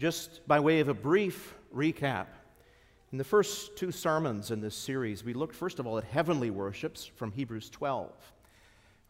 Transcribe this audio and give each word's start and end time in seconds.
Just 0.00 0.40
by 0.48 0.60
way 0.60 0.80
of 0.80 0.88
a 0.88 0.94
brief 0.94 1.54
recap, 1.76 2.28
in 3.12 3.18
the 3.18 3.24
first 3.24 3.76
two 3.76 3.92
sermons 3.92 4.50
in 4.50 4.62
this 4.62 4.74
series, 4.74 5.22
we 5.22 5.34
looked 5.34 5.54
first 5.54 5.78
of 5.78 5.86
all 5.86 5.98
at 5.98 6.04
heavenly 6.04 6.48
worships 6.48 7.04
from 7.04 7.32
Hebrews 7.32 7.68
12, 7.68 8.10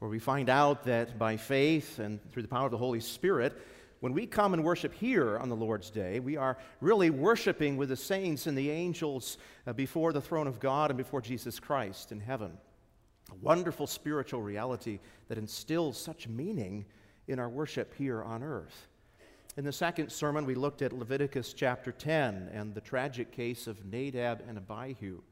where 0.01 0.11
we 0.11 0.19
find 0.19 0.49
out 0.49 0.83
that 0.87 1.17
by 1.17 1.37
faith 1.37 2.01
and 2.01 2.19
through 2.33 2.43
the 2.43 2.49
power 2.49 2.65
of 2.65 2.73
the 2.73 2.77
Holy 2.77 2.99
Spirit, 2.99 3.57
when 4.01 4.13
we 4.13 4.27
come 4.27 4.53
and 4.53 4.65
worship 4.65 4.93
here 4.93 5.39
on 5.39 5.49
the 5.49 5.55
Lord's 5.55 5.91
Day, 5.91 6.19
we 6.19 6.37
are 6.37 6.59
really 6.81 7.11
worshiping 7.11 7.77
with 7.77 7.91
the 7.91 7.95
saints 7.95 8.49
and 8.49 8.59
the 8.59 8.71
angels 8.71 9.39
uh, 9.69 9.73
before 9.73 10.13
the 10.13 10.21
throne 10.21 10.49
of 10.49 10.59
God 10.59 10.91
and 10.91 10.99
before 10.99 11.21
Jesus 11.21 11.61
Christ 11.61 12.11
in 12.11 12.19
heaven. 12.19 12.51
A 13.31 13.37
wonderful 13.37 13.87
spiritual 13.87 14.43
reality 14.43 14.99
that 15.29 15.39
instills 15.39 15.97
such 15.97 16.27
meaning 16.27 16.85
in 17.29 17.39
our 17.39 17.49
worship 17.49 17.95
here 17.95 18.25
on 18.25 18.43
earth. 18.43 18.89
In 19.57 19.65
the 19.65 19.73
second 19.73 20.11
sermon, 20.11 20.47
we 20.47 20.55
looked 20.55 20.81
at 20.81 20.93
Leviticus 20.93 21.53
chapter 21.53 21.91
10 21.91 22.51
and 22.53 22.73
the 22.73 22.81
tragic 22.81 23.33
case 23.33 23.67
of 23.67 23.85
Nadab 23.85 24.45
and 24.47 24.57
Abihu, 24.57 25.23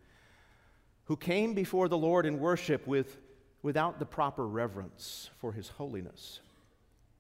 who 1.05 1.17
came 1.17 1.55
before 1.55 1.89
the 1.89 1.97
Lord 1.97 2.27
in 2.27 2.41
worship 2.41 2.87
with, 2.87 3.19
without 3.63 4.01
the 4.01 4.07
proper 4.07 4.47
reverence 4.47 5.31
for 5.39 5.53
his 5.53 5.69
holiness. 5.69 6.41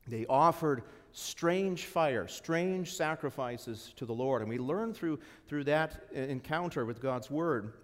They 0.09 0.27
offered 0.27 0.83
strange 1.13 1.85
fire, 1.85 2.27
strange 2.27 2.95
sacrifices 2.95 3.93
to 3.97 4.05
the 4.05 4.15
Lord. 4.15 4.43
And 4.43 4.51
we 4.51 4.59
learn 4.59 4.93
through, 4.93 5.21
through 5.47 5.65
that 5.65 6.09
encounter 6.13 6.85
with 6.85 7.01
God's 7.01 7.31
word 7.31 7.75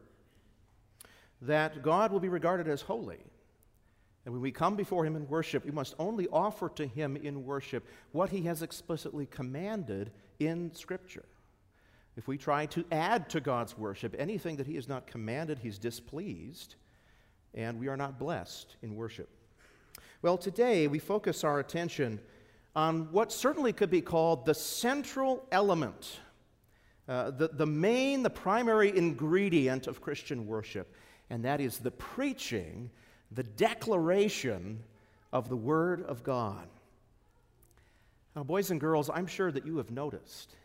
that 1.42 1.83
God 1.83 2.11
will 2.11 2.20
be 2.20 2.28
regarded 2.28 2.67
as 2.69 2.81
holy. 2.83 3.19
And 4.24 4.33
when 4.33 4.41
we 4.41 4.52
come 4.52 4.74
before 4.74 5.05
Him 5.05 5.16
in 5.16 5.28
worship, 5.28 5.64
we 5.64 5.70
must 5.70 5.95
only 5.98 6.28
offer 6.28 6.69
to 6.70 6.87
Him 6.87 7.16
in 7.16 7.45
worship 7.45 7.87
what 8.12 8.30
He 8.30 8.42
has 8.42 8.62
explicitly 8.62 9.27
commanded 9.27 10.10
in 10.38 10.74
Scripture. 10.74 11.27
If 12.16 12.28
we 12.28 12.38
try 12.38 12.66
to 12.66 12.84
add 12.92 13.28
to 13.30 13.41
God's 13.41 13.77
worship 13.77 14.14
anything 14.19 14.56
that 14.56 14.66
He 14.66 14.77
has 14.77 14.89
not 14.89 15.06
commanded, 15.06 15.58
He's 15.58 15.78
displeased, 15.78 16.77
and 17.53 17.78
we 17.78 17.89
are 17.89 17.97
not 17.97 18.19
blessed 18.19 18.77
in 18.83 18.97
worship. 18.97 19.28
Well, 20.22 20.38
today 20.38 20.86
we 20.86 20.98
focus 20.98 21.44
our 21.44 21.61
attention 21.61 22.19
on 22.75 23.12
what 23.12 23.31
certainly 23.31 23.72
could 23.72 23.91
be 23.91 24.00
called 24.00 24.47
the 24.47 24.55
central 24.55 25.47
element, 25.53 26.20
uh, 27.09 27.31
the, 27.31 27.48
the 27.48 27.66
main, 27.66 28.22
the 28.22 28.31
primary 28.31 28.97
ingredient 28.97 29.86
of 29.86 30.00
Christian 30.00 30.47
worship, 30.47 30.94
and 31.31 31.44
that 31.44 31.61
is 31.61 31.78
the 31.78 31.91
preaching 31.91 32.91
the 33.30 33.42
declaration 33.42 34.83
of 35.33 35.48
the 35.48 35.56
Word 35.56 36.03
of 36.03 36.22
God. 36.22 36.69
Now, 38.36 38.44
boys 38.44 38.70
and 38.70 38.81
girls, 38.81 39.11
I'm 39.12 39.27
sure 39.27 39.53
that 39.53 39.66
you 39.66 39.77
have 39.78 39.91
noticed 39.91 40.56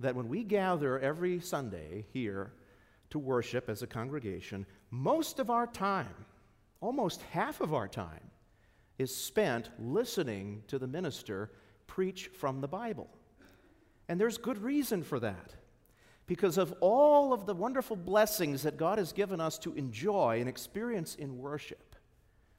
that 0.00 0.14
when 0.14 0.28
we 0.28 0.44
gather 0.44 0.98
every 0.98 1.40
Sunday 1.40 2.06
here 2.12 2.52
to 3.10 3.18
worship 3.18 3.68
as 3.68 3.82
a 3.82 3.86
congregation, 3.86 4.66
most 4.90 5.38
of 5.38 5.50
our 5.50 5.66
time, 5.66 6.14
almost 6.80 7.22
half 7.30 7.60
of 7.60 7.74
our 7.74 7.88
time, 7.88 8.30
is 8.98 9.14
spent 9.14 9.70
listening 9.78 10.62
to 10.68 10.78
the 10.78 10.86
minister 10.86 11.50
preach 11.86 12.28
from 12.28 12.60
the 12.60 12.68
Bible. 12.68 13.08
And 14.08 14.20
there's 14.20 14.38
good 14.38 14.58
reason 14.62 15.02
for 15.02 15.20
that 15.20 15.54
because 16.28 16.58
of 16.58 16.74
all 16.80 17.32
of 17.32 17.46
the 17.46 17.54
wonderful 17.54 17.96
blessings 17.96 18.62
that 18.62 18.76
God 18.76 18.98
has 18.98 19.12
given 19.12 19.40
us 19.40 19.58
to 19.60 19.72
enjoy 19.74 20.38
and 20.38 20.48
experience 20.48 21.14
in 21.16 21.38
worship, 21.38 21.96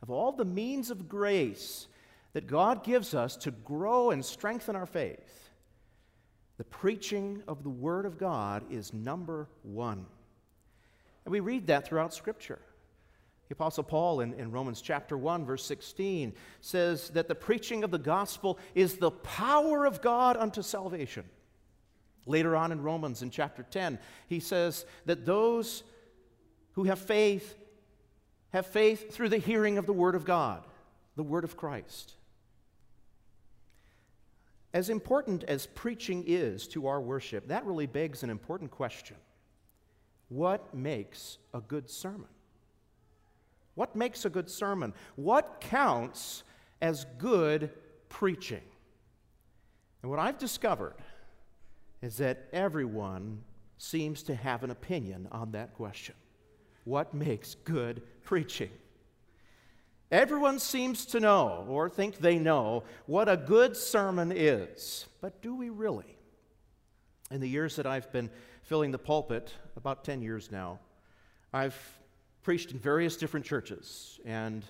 of 0.01 0.09
all 0.09 0.31
the 0.31 0.43
means 0.43 0.89
of 0.89 1.07
grace 1.07 1.87
that 2.33 2.47
God 2.47 2.83
gives 2.83 3.13
us 3.13 3.37
to 3.37 3.51
grow 3.51 4.09
and 4.09 4.25
strengthen 4.25 4.75
our 4.75 4.87
faith, 4.87 5.51
the 6.57 6.63
preaching 6.63 7.43
of 7.47 7.63
the 7.63 7.69
Word 7.69 8.05
of 8.05 8.17
God 8.17 8.63
is 8.71 8.91
number 8.91 9.47
one. 9.61 10.05
And 11.23 11.31
we 11.31 11.39
read 11.39 11.67
that 11.67 11.87
throughout 11.87 12.13
Scripture. 12.13 12.59
The 13.49 13.53
Apostle 13.53 13.83
Paul 13.83 14.21
in, 14.21 14.33
in, 14.33 14.51
Romans 14.51 14.81
chapter 14.81 15.17
1, 15.17 15.45
verse 15.45 15.63
16, 15.65 16.33
says 16.61 17.09
that 17.11 17.27
the 17.27 17.35
preaching 17.35 17.83
of 17.83 17.91
the 17.91 17.97
gospel 17.97 18.59
is 18.73 18.97
the 18.97 19.11
power 19.11 19.85
of 19.85 20.01
God 20.01 20.37
unto 20.37 20.61
salvation 20.61 21.23
Later 22.25 22.55
on 22.55 22.71
in 22.71 22.81
Romans, 22.81 23.21
in 23.21 23.29
chapter 23.29 23.63
10, 23.63 23.99
he 24.27 24.39
says 24.39 24.85
that 25.05 25.25
those 25.25 25.83
who 26.73 26.83
have 26.83 26.99
faith 26.99 27.55
have 28.51 28.65
faith 28.65 29.13
through 29.13 29.29
the 29.29 29.37
hearing 29.37 29.77
of 29.77 29.85
the 29.85 29.93
Word 29.93 30.15
of 30.15 30.25
God, 30.25 30.65
the 31.15 31.23
Word 31.23 31.43
of 31.43 31.55
Christ. 31.55 32.13
As 34.73 34.89
important 34.89 35.43
as 35.43 35.65
preaching 35.67 36.23
is 36.27 36.67
to 36.69 36.87
our 36.87 37.01
worship, 37.01 37.47
that 37.47 37.65
really 37.65 37.87
begs 37.87 38.23
an 38.23 38.29
important 38.29 38.71
question 38.71 39.17
What 40.29 40.73
makes 40.73 41.37
a 41.53 41.61
good 41.61 41.89
sermon? 41.89 42.29
What 43.75 43.95
makes 43.95 44.25
a 44.25 44.29
good 44.29 44.49
sermon? 44.49 44.93
What 45.15 45.61
counts 45.61 46.43
as 46.81 47.05
good 47.17 47.71
preaching? 48.09 48.61
And 50.01 50.11
what 50.11 50.19
I've 50.19 50.37
discovered 50.37 50.95
is 52.01 52.17
that 52.17 52.47
everyone 52.53 53.43
seems 53.77 54.23
to 54.23 54.35
have 54.35 54.63
an 54.63 54.71
opinion 54.71 55.27
on 55.31 55.51
that 55.51 55.73
question. 55.73 56.15
What 56.83 57.13
makes 57.13 57.55
good 57.55 58.01
preaching? 58.23 58.71
Everyone 60.11 60.59
seems 60.59 61.05
to 61.07 61.19
know 61.19 61.65
or 61.69 61.89
think 61.89 62.17
they 62.17 62.39
know 62.39 62.83
what 63.05 63.29
a 63.29 63.37
good 63.37 63.77
sermon 63.77 64.31
is, 64.33 65.05
but 65.21 65.41
do 65.41 65.55
we 65.55 65.69
really? 65.69 66.17
In 67.29 67.41
the 67.41 67.49
years 67.49 67.75
that 67.75 67.85
I've 67.85 68.11
been 68.11 68.29
filling 68.63 68.91
the 68.91 68.97
pulpit, 68.97 69.53
about 69.77 70.03
10 70.03 70.21
years 70.21 70.51
now, 70.51 70.79
I've 71.53 71.77
preached 72.41 72.71
in 72.71 72.79
various 72.79 73.17
different 73.17 73.45
churches, 73.45 74.19
and 74.25 74.65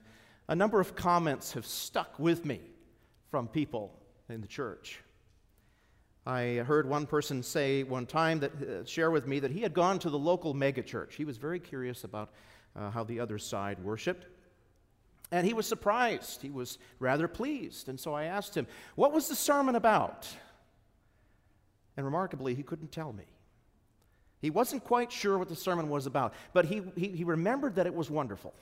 a 0.50 0.56
number 0.56 0.81
of 0.81 0.95
comments 0.95 1.53
have 1.53 1.66
stuck 1.66 2.19
with 2.19 2.44
me 2.44 2.59
from 3.31 3.47
people 3.47 3.97
in 4.28 4.41
the 4.41 4.47
church. 4.47 5.00
I 6.29 6.57
heard 6.57 6.88
one 6.88 7.07
person 7.07 7.41
say 7.41 7.81
one 7.81 8.06
time 8.06 8.41
that 8.41 8.51
uh, 8.62 8.85
share 8.85 9.09
with 9.09 9.25
me 9.25 9.40
that 9.40 9.50
he 9.50 9.62
had 9.62 9.73
gone 9.73 9.97
to 10.00 10.12
the 10.12 10.19
local 10.19 10.53
megachurch. 10.53 11.13
He 11.13 11.25
was 11.25 11.38
very 11.38 11.59
curious 11.59 12.03
about 12.03 12.29
uh, 12.75 12.91
how 12.91 13.03
the 13.03 13.19
other 13.19 13.40
side 13.40 13.84
worshiped. 13.84 14.28
And 15.31 15.45
he 15.45 15.53
was 15.53 15.66
surprised. 15.66 16.44
He 16.44 16.51
was 16.51 16.78
rather 17.00 17.28
pleased. 17.28 17.89
And 17.89 18.00
so 18.00 18.13
I 18.13 18.25
asked 18.25 18.56
him, 18.56 18.68
What 18.94 19.12
was 19.12 19.28
the 19.28 19.35
sermon 19.35 19.73
about? 19.73 20.28
And 21.97 22.06
remarkably, 22.06 22.53
he 22.53 22.62
couldn't 22.62 22.91
tell 22.91 23.12
me. 23.12 23.25
He 24.39 24.51
wasn't 24.51 24.84
quite 24.84 25.12
sure 25.12 25.35
what 25.35 25.50
the 25.50 25.56
sermon 25.56 25.89
was 25.89 26.06
about, 26.06 26.35
but 26.53 26.66
he, 26.66 26.84
he, 26.95 27.07
he 27.07 27.23
remembered 27.23 27.75
that 27.75 27.88
it 27.88 27.95
was 27.95 28.12
wonderful. 28.12 28.53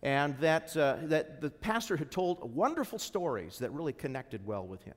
And 0.00 0.38
that, 0.38 0.76
uh, 0.76 0.98
that 1.02 1.40
the 1.40 1.50
pastor 1.50 1.96
had 1.96 2.12
told 2.12 2.54
wonderful 2.54 3.00
stories 3.00 3.58
that 3.58 3.72
really 3.72 3.92
connected 3.92 4.46
well 4.46 4.64
with 4.64 4.84
him 4.84 4.94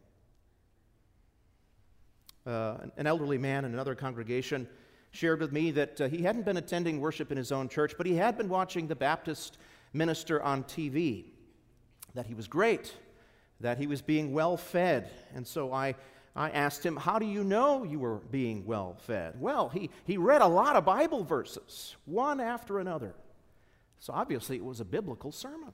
uh, 2.46 2.78
an 2.98 3.08
elderly 3.08 3.38
man 3.38 3.66
in 3.66 3.74
another 3.74 3.96
congregation, 3.96 4.68
shared 5.12 5.40
with 5.40 5.52
me 5.52 5.72
that 5.72 6.02
uh, 6.02 6.08
he 6.08 6.22
hadn't 6.22 6.46
been 6.46 6.58
attending 6.58 7.00
worship 7.00 7.32
in 7.32 7.38
his 7.38 7.52
own 7.52 7.68
church, 7.68 7.96
but 7.98 8.06
he 8.06 8.16
had 8.16 8.38
been 8.38 8.50
watching 8.50 8.88
the 8.88 8.96
Baptist 8.96 9.58
minister 9.94 10.42
on 10.42 10.64
TV, 10.64 11.26
that 12.14 12.26
he 12.26 12.34
was 12.34 12.48
great, 12.48 12.94
that 13.60 13.78
he 13.78 13.88
was 13.88 14.02
being 14.02 14.34
well 14.34 14.58
fed. 14.58 15.10
And 15.34 15.46
so 15.46 15.74
I, 15.74 15.96
I 16.36 16.50
asked 16.52 16.86
him, 16.86 16.96
How 16.96 17.20
do 17.20 17.26
you 17.26 17.44
know 17.44 17.84
you 17.84 18.00
were 18.00 18.18
being 18.18 18.66
well 18.66 18.98
fed? 19.06 19.40
Well, 19.40 19.70
he, 19.70 19.90
he 20.06 20.18
read 20.18 20.42
a 20.42 20.48
lot 20.48 20.76
of 20.76 20.86
Bible 20.86 21.24
verses, 21.24 21.96
one 22.06 22.40
after 22.40 22.80
another. 22.80 23.16
So 24.00 24.14
obviously 24.14 24.56
it 24.56 24.64
was 24.64 24.80
a 24.80 24.86
biblical 24.86 25.32
sermon. 25.32 25.74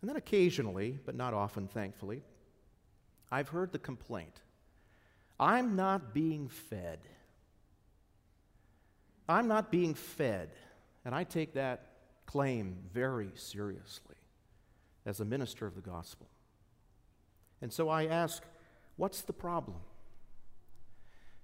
And 0.00 0.08
then 0.08 0.16
occasionally, 0.16 0.98
but 1.04 1.14
not 1.14 1.34
often, 1.34 1.68
thankfully, 1.68 2.22
I've 3.30 3.50
heard 3.50 3.72
the 3.72 3.78
complaint 3.78 4.40
I'm 5.40 5.74
not 5.74 6.12
being 6.12 6.48
fed. 6.48 7.00
I'm 9.26 9.48
not 9.48 9.72
being 9.72 9.94
fed. 9.94 10.50
And 11.06 11.14
I 11.14 11.24
take 11.24 11.54
that 11.54 11.86
claim 12.26 12.76
very 12.92 13.30
seriously 13.34 14.16
as 15.06 15.20
a 15.20 15.24
minister 15.24 15.66
of 15.66 15.74
the 15.74 15.80
gospel. 15.80 16.28
And 17.62 17.72
so 17.72 17.88
I 17.88 18.06
ask, 18.06 18.42
what's 18.96 19.22
the 19.22 19.32
problem? 19.32 19.78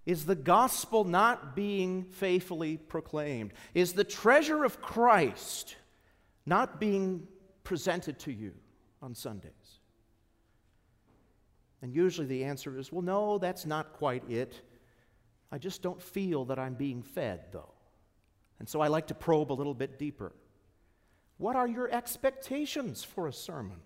Is 0.05 0.27
the 0.27 0.37
gospel 0.37 1.05
not 1.05 1.57
being 1.57 2.05
faithfully 2.05 2.77
proclaimed? 2.77 3.55
Is 3.75 3.95
the 3.95 4.05
treasure 4.05 4.63
of 4.63 4.81
Christ 4.81 5.75
not 6.45 6.79
being 6.79 7.27
presented 7.65 8.19
to 8.21 8.33
you 8.33 8.53
on 9.03 9.15
Sundays? 9.15 9.53
And 11.83 11.95
usually 11.95 12.27
the 12.27 12.45
answer 12.45 12.79
is, 12.79 12.91
well, 12.91 13.03
no, 13.03 13.39
that's 13.39 13.67
not 13.67 13.93
quite 13.93 14.29
it. 14.31 14.61
I 15.53 15.59
just 15.59 15.83
don't 15.83 16.01
feel 16.01 16.45
that 16.47 16.59
I'm 16.59 16.75
being 16.75 17.03
fed, 17.03 17.53
though. 17.53 17.73
And 18.59 18.69
so 18.69 18.81
I 18.81 18.89
like 18.89 19.09
to 19.09 19.15
probe 19.15 19.53
a 19.53 19.55
little 19.55 19.75
bit 19.75 19.99
deeper. 19.99 20.33
What 21.39 21.57
are 21.57 21.69
your 21.69 21.91
expectations 21.93 23.05
for 23.05 23.29
a 23.29 23.33
sermon? 23.33 23.79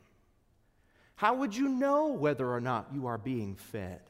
How 1.16 1.34
would 1.34 1.54
you 1.54 1.68
know 1.68 2.08
whether 2.08 2.50
or 2.50 2.60
not 2.60 2.88
you 2.94 3.06
are 3.06 3.18
being 3.18 3.56
fed? 3.56 4.00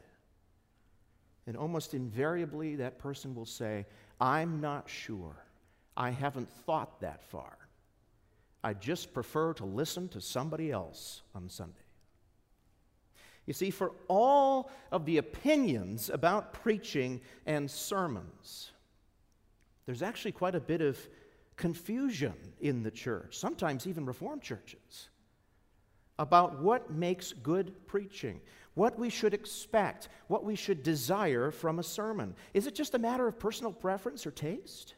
And 1.47 1.57
almost 1.57 1.95
invariably, 1.95 2.77
that 2.77 2.99
person 2.99 3.35
will 3.35 3.47
say, 3.47 3.87
I'm 4.21 4.61
not 4.61 4.89
sure. 4.89 5.35
I 5.97 6.11
haven't 6.11 6.49
thought 6.67 7.01
that 7.01 7.25
far. 7.25 7.57
I 8.63 8.75
just 8.75 9.15
prefer 9.15 9.55
to 9.55 9.65
listen 9.65 10.09
to 10.11 10.21
somebody 10.21 10.71
else 10.71 11.23
on 11.35 11.49
Sunday. 11.49 11.81
You 13.51 13.55
see, 13.55 13.71
for 13.71 13.91
all 14.07 14.71
of 14.93 15.05
the 15.07 15.17
opinions 15.17 16.09
about 16.09 16.53
preaching 16.53 17.21
and 17.47 17.69
sermons, 17.69 18.71
there's 19.87 20.03
actually 20.03 20.31
quite 20.31 20.55
a 20.55 20.61
bit 20.61 20.81
of 20.81 20.97
confusion 21.57 22.35
in 22.61 22.85
the 22.85 22.93
church, 22.93 23.37
sometimes 23.37 23.89
even 23.89 24.07
Reformed 24.07 24.41
churches, 24.41 25.09
about 26.17 26.63
what 26.63 26.93
makes 26.93 27.33
good 27.33 27.75
preaching, 27.89 28.41
what 28.75 28.97
we 28.97 29.11
should 29.11 29.35
expect, 29.35 30.11
what 30.29 30.45
we 30.45 30.55
should 30.55 30.85
desire 30.85 31.51
from 31.51 31.81
a 31.81 31.83
sermon. 31.83 32.37
Is 32.55 32.69
it 32.69 32.77
just 32.77 32.95
a 32.95 33.01
matter 33.01 33.27
of 33.27 33.37
personal 33.41 33.73
preference 33.73 34.29
or 34.29 34.31
taste? 34.31 34.95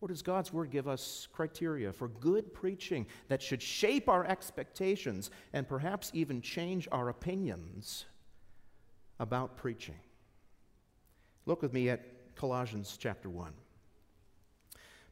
Or 0.00 0.08
does 0.08 0.22
God's 0.22 0.52
Word 0.52 0.70
give 0.70 0.88
us 0.88 1.28
criteria 1.32 1.92
for 1.92 2.08
good 2.08 2.54
preaching 2.54 3.06
that 3.28 3.42
should 3.42 3.60
shape 3.60 4.08
our 4.08 4.24
expectations 4.24 5.30
and 5.52 5.68
perhaps 5.68 6.10
even 6.14 6.40
change 6.40 6.88
our 6.90 7.10
opinions 7.10 8.06
about 9.18 9.58
preaching? 9.58 9.98
Look 11.44 11.60
with 11.60 11.74
me 11.74 11.90
at 11.90 12.34
Colossians 12.34 12.96
chapter 12.98 13.28
1. 13.28 13.52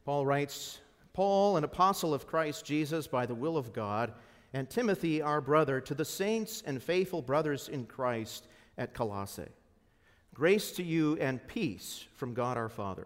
Paul 0.05 0.25
writes 0.25 0.79
Paul, 1.13 1.57
an 1.57 1.63
apostle 1.63 2.13
of 2.13 2.25
Christ 2.25 2.65
Jesus 2.65 3.05
by 3.05 3.27
the 3.27 3.35
will 3.35 3.57
of 3.57 3.73
God, 3.73 4.13
and 4.53 4.67
Timothy, 4.67 5.21
our 5.21 5.41
brother, 5.41 5.79
to 5.81 5.93
the 5.93 6.05
saints 6.05 6.63
and 6.65 6.81
faithful 6.81 7.21
brothers 7.21 7.69
in 7.69 7.85
Christ 7.85 8.47
at 8.77 8.95
Colossae. 8.95 9.49
Grace 10.33 10.71
to 10.71 10.83
you 10.83 11.15
and 11.17 11.45
peace 11.47 12.05
from 12.15 12.33
God 12.33 12.57
our 12.57 12.69
Father. 12.69 13.05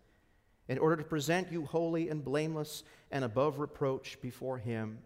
in 0.71 0.77
order 0.77 0.95
to 0.95 1.03
present 1.03 1.51
you 1.51 1.65
holy 1.65 2.07
and 2.07 2.23
blameless 2.23 2.85
and 3.11 3.25
above 3.25 3.59
reproach 3.59 4.17
before 4.21 4.57
Him. 4.57 4.99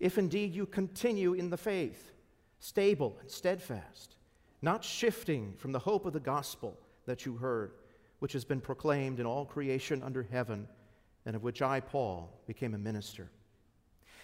If 0.00 0.16
indeed 0.16 0.54
you 0.54 0.64
continue 0.64 1.34
in 1.34 1.50
the 1.50 1.58
faith, 1.58 2.12
stable 2.58 3.18
and 3.20 3.30
steadfast, 3.30 4.16
not 4.62 4.82
shifting 4.82 5.52
from 5.58 5.72
the 5.72 5.78
hope 5.78 6.06
of 6.06 6.14
the 6.14 6.20
gospel 6.20 6.78
that 7.04 7.26
you 7.26 7.36
heard, 7.36 7.72
which 8.20 8.32
has 8.32 8.46
been 8.46 8.62
proclaimed 8.62 9.20
in 9.20 9.26
all 9.26 9.44
creation 9.44 10.02
under 10.02 10.22
heaven, 10.22 10.66
and 11.26 11.36
of 11.36 11.42
which 11.42 11.60
I, 11.60 11.80
Paul, 11.80 12.32
became 12.46 12.72
a 12.72 12.78
minister. 12.78 13.30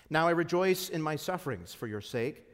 Now 0.08 0.28
I 0.28 0.30
rejoice 0.30 0.88
in 0.88 1.02
my 1.02 1.16
sufferings 1.16 1.74
for 1.74 1.88
your 1.88 2.00
sake, 2.00 2.46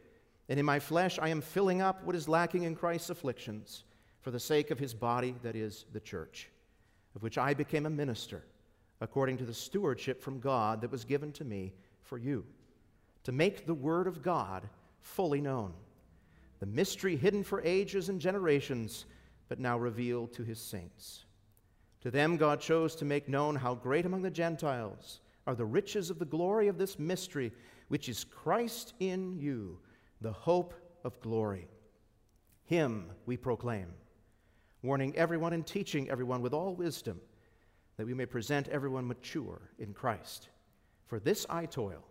and 0.49 0.59
in 0.59 0.67
my 0.67 0.81
flesh 0.81 1.21
I 1.23 1.29
am 1.29 1.41
filling 1.41 1.81
up 1.81 2.03
what 2.03 2.17
is 2.17 2.29
lacking 2.29 2.65
in 2.65 2.75
Christ's 2.75 3.11
afflictions 3.11 3.85
for 4.21 4.33
the 4.33 4.41
sake 4.41 4.73
of 4.73 4.81
his 4.81 4.95
body, 4.95 5.37
that 5.45 5.55
is, 5.55 5.85
the 5.93 6.01
church 6.01 6.51
of 7.17 7.23
which 7.23 7.39
I 7.39 7.55
became 7.55 7.87
a 7.87 7.91
minister, 7.91 8.45
according 9.01 9.39
to 9.39 9.45
the 9.45 9.55
stewardship 9.55 10.23
from 10.23 10.39
God 10.39 10.83
that 10.83 10.91
was 10.93 11.05
given 11.05 11.33
to 11.33 11.45
me 11.45 11.73
for 12.03 12.19
you, 12.19 12.45
to 13.25 13.33
make 13.33 13.67
the 13.67 13.75
Word 13.75 14.07
of 14.07 14.23
God 14.23 14.69
fully 15.01 15.41
known, 15.41 15.73
the 16.61 16.67
mystery 16.67 17.17
hidden 17.17 17.43
for 17.43 17.63
ages 17.63 18.11
and 18.11 18.21
generations, 18.21 19.07
but 19.49 19.59
now 19.59 19.79
revealed 19.79 20.33
to 20.35 20.45
his 20.45 20.61
saints. 20.61 21.25
To 22.03 22.11
them, 22.11 22.37
God 22.37 22.61
chose 22.61 22.95
to 22.97 23.05
make 23.05 23.29
known 23.29 23.57
how 23.57 23.75
great 23.75 24.07
among 24.07 24.23
the 24.23 24.31
Gentiles 24.31 25.21
are 25.47 25.55
the 25.55 25.65
riches 25.65 26.11
of 26.11 26.19
the 26.19 26.25
glory 26.25 26.69
of 26.69 26.77
this 26.79 26.99
mystery, 26.99 27.51
which 27.89 28.09
is 28.09 28.25
Christ 28.25 28.95
in 29.01 29.39
you, 29.39 29.79
the 30.21 30.33
hope 30.33 30.75
of 31.03 31.19
glory. 31.21 31.69
Him 32.65 33.07
we 33.25 33.37
proclaim 33.37 33.87
warning 34.87 35.15
everyone 35.17 35.53
and 35.53 35.67
teaching 35.67 36.09
everyone 36.09 36.43
with 36.43 36.55
all 36.55 36.75
wisdom, 36.75 37.21
that 37.97 38.07
we 38.07 38.15
may 38.15 38.27
present 38.27 38.69
everyone 38.69 39.07
mature 39.07 39.61
in 39.79 39.93
Christ. 39.93 40.49
For 41.07 41.19
this 41.19 41.47
I 41.51 41.67
toil, 41.67 42.05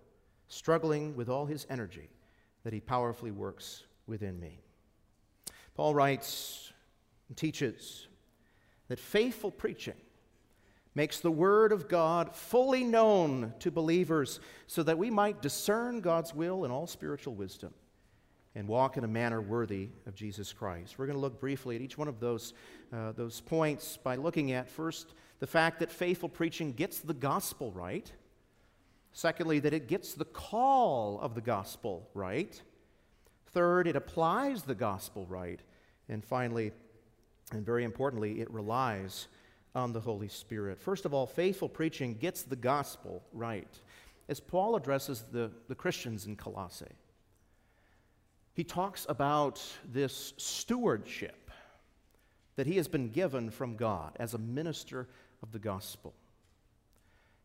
struggling 0.47 1.15
with 1.15 1.29
all 1.29 1.45
his 1.45 1.65
energy 1.69 2.09
that 2.63 2.73
he 2.73 2.79
powerfully 2.79 3.31
works 3.31 3.83
within 4.07 4.39
me. 4.39 4.61
Paul 5.75 5.93
writes 5.93 6.71
and 7.27 7.37
teaches 7.37 8.07
that 8.87 8.99
faithful 8.99 9.51
preaching 9.51 9.95
makes 10.95 11.19
the 11.19 11.31
Word 11.31 11.71
of 11.71 11.89
God 11.89 12.35
fully 12.35 12.83
known 12.83 13.53
to 13.59 13.69
believers 13.69 14.39
so 14.67 14.81
that 14.83 14.97
we 14.97 15.09
might 15.09 15.41
discern 15.41 15.99
God's 15.99 16.33
will 16.33 16.63
in 16.65 16.71
all 16.71 16.87
spiritual 16.87 17.35
wisdom 17.35 17.73
and 18.55 18.67
walk 18.67 18.97
in 18.97 19.03
a 19.03 19.07
manner 19.07 19.41
worthy 19.41 19.89
of 20.07 20.15
Jesus 20.15 20.53
Christ. 20.53 20.97
We're 20.97 21.05
going 21.05 21.17
to 21.17 21.21
look 21.21 21.39
briefly 21.39 21.75
at 21.75 21.81
each 21.81 21.97
one 21.97 22.07
of 22.07 22.19
those, 22.19 22.53
uh, 22.93 23.11
those 23.11 23.41
points 23.41 23.97
by 23.97 24.15
looking 24.15 24.53
at 24.53 24.69
first 24.69 25.13
the 25.39 25.47
fact 25.47 25.79
that 25.79 25.91
faithful 25.91 26.29
preaching 26.29 26.71
gets 26.71 26.99
the 26.99 27.13
gospel 27.13 27.71
right. 27.71 28.09
Secondly, 29.11 29.59
that 29.59 29.73
it 29.73 29.87
gets 29.87 30.13
the 30.13 30.25
call 30.25 31.19
of 31.19 31.35
the 31.35 31.41
gospel 31.41 32.09
right. 32.13 32.61
Third, 33.47 33.87
it 33.87 33.95
applies 33.95 34.63
the 34.63 34.75
gospel 34.75 35.25
right. 35.27 35.59
And 36.09 36.23
finally, 36.23 36.71
and 37.51 37.65
very 37.65 37.83
importantly, 37.83 38.41
it 38.41 38.51
relies 38.51 39.27
on 39.73 39.91
the 39.91 39.99
Holy 39.99 40.29
Spirit. 40.29 40.79
First 40.79 41.05
of 41.05 41.13
all, 41.13 41.27
faithful 41.27 41.69
preaching 41.69 42.15
gets 42.15 42.43
the 42.43 42.55
gospel 42.55 43.23
right. 43.33 43.79
As 44.27 44.39
Paul 44.39 44.75
addresses 44.75 45.25
the, 45.31 45.51
the 45.67 45.75
Christians 45.75 46.25
in 46.25 46.35
Colossae, 46.35 46.85
he 48.55 48.63
talks 48.63 49.05
about 49.09 49.61
this 49.83 50.33
stewardship 50.37 51.51
that 52.55 52.65
he 52.65 52.77
has 52.77 52.87
been 52.87 53.09
given 53.09 53.49
from 53.49 53.75
God 53.75 54.15
as 54.17 54.33
a 54.33 54.37
minister 54.37 55.09
of 55.43 55.51
the 55.51 55.59
gospel. 55.59 56.13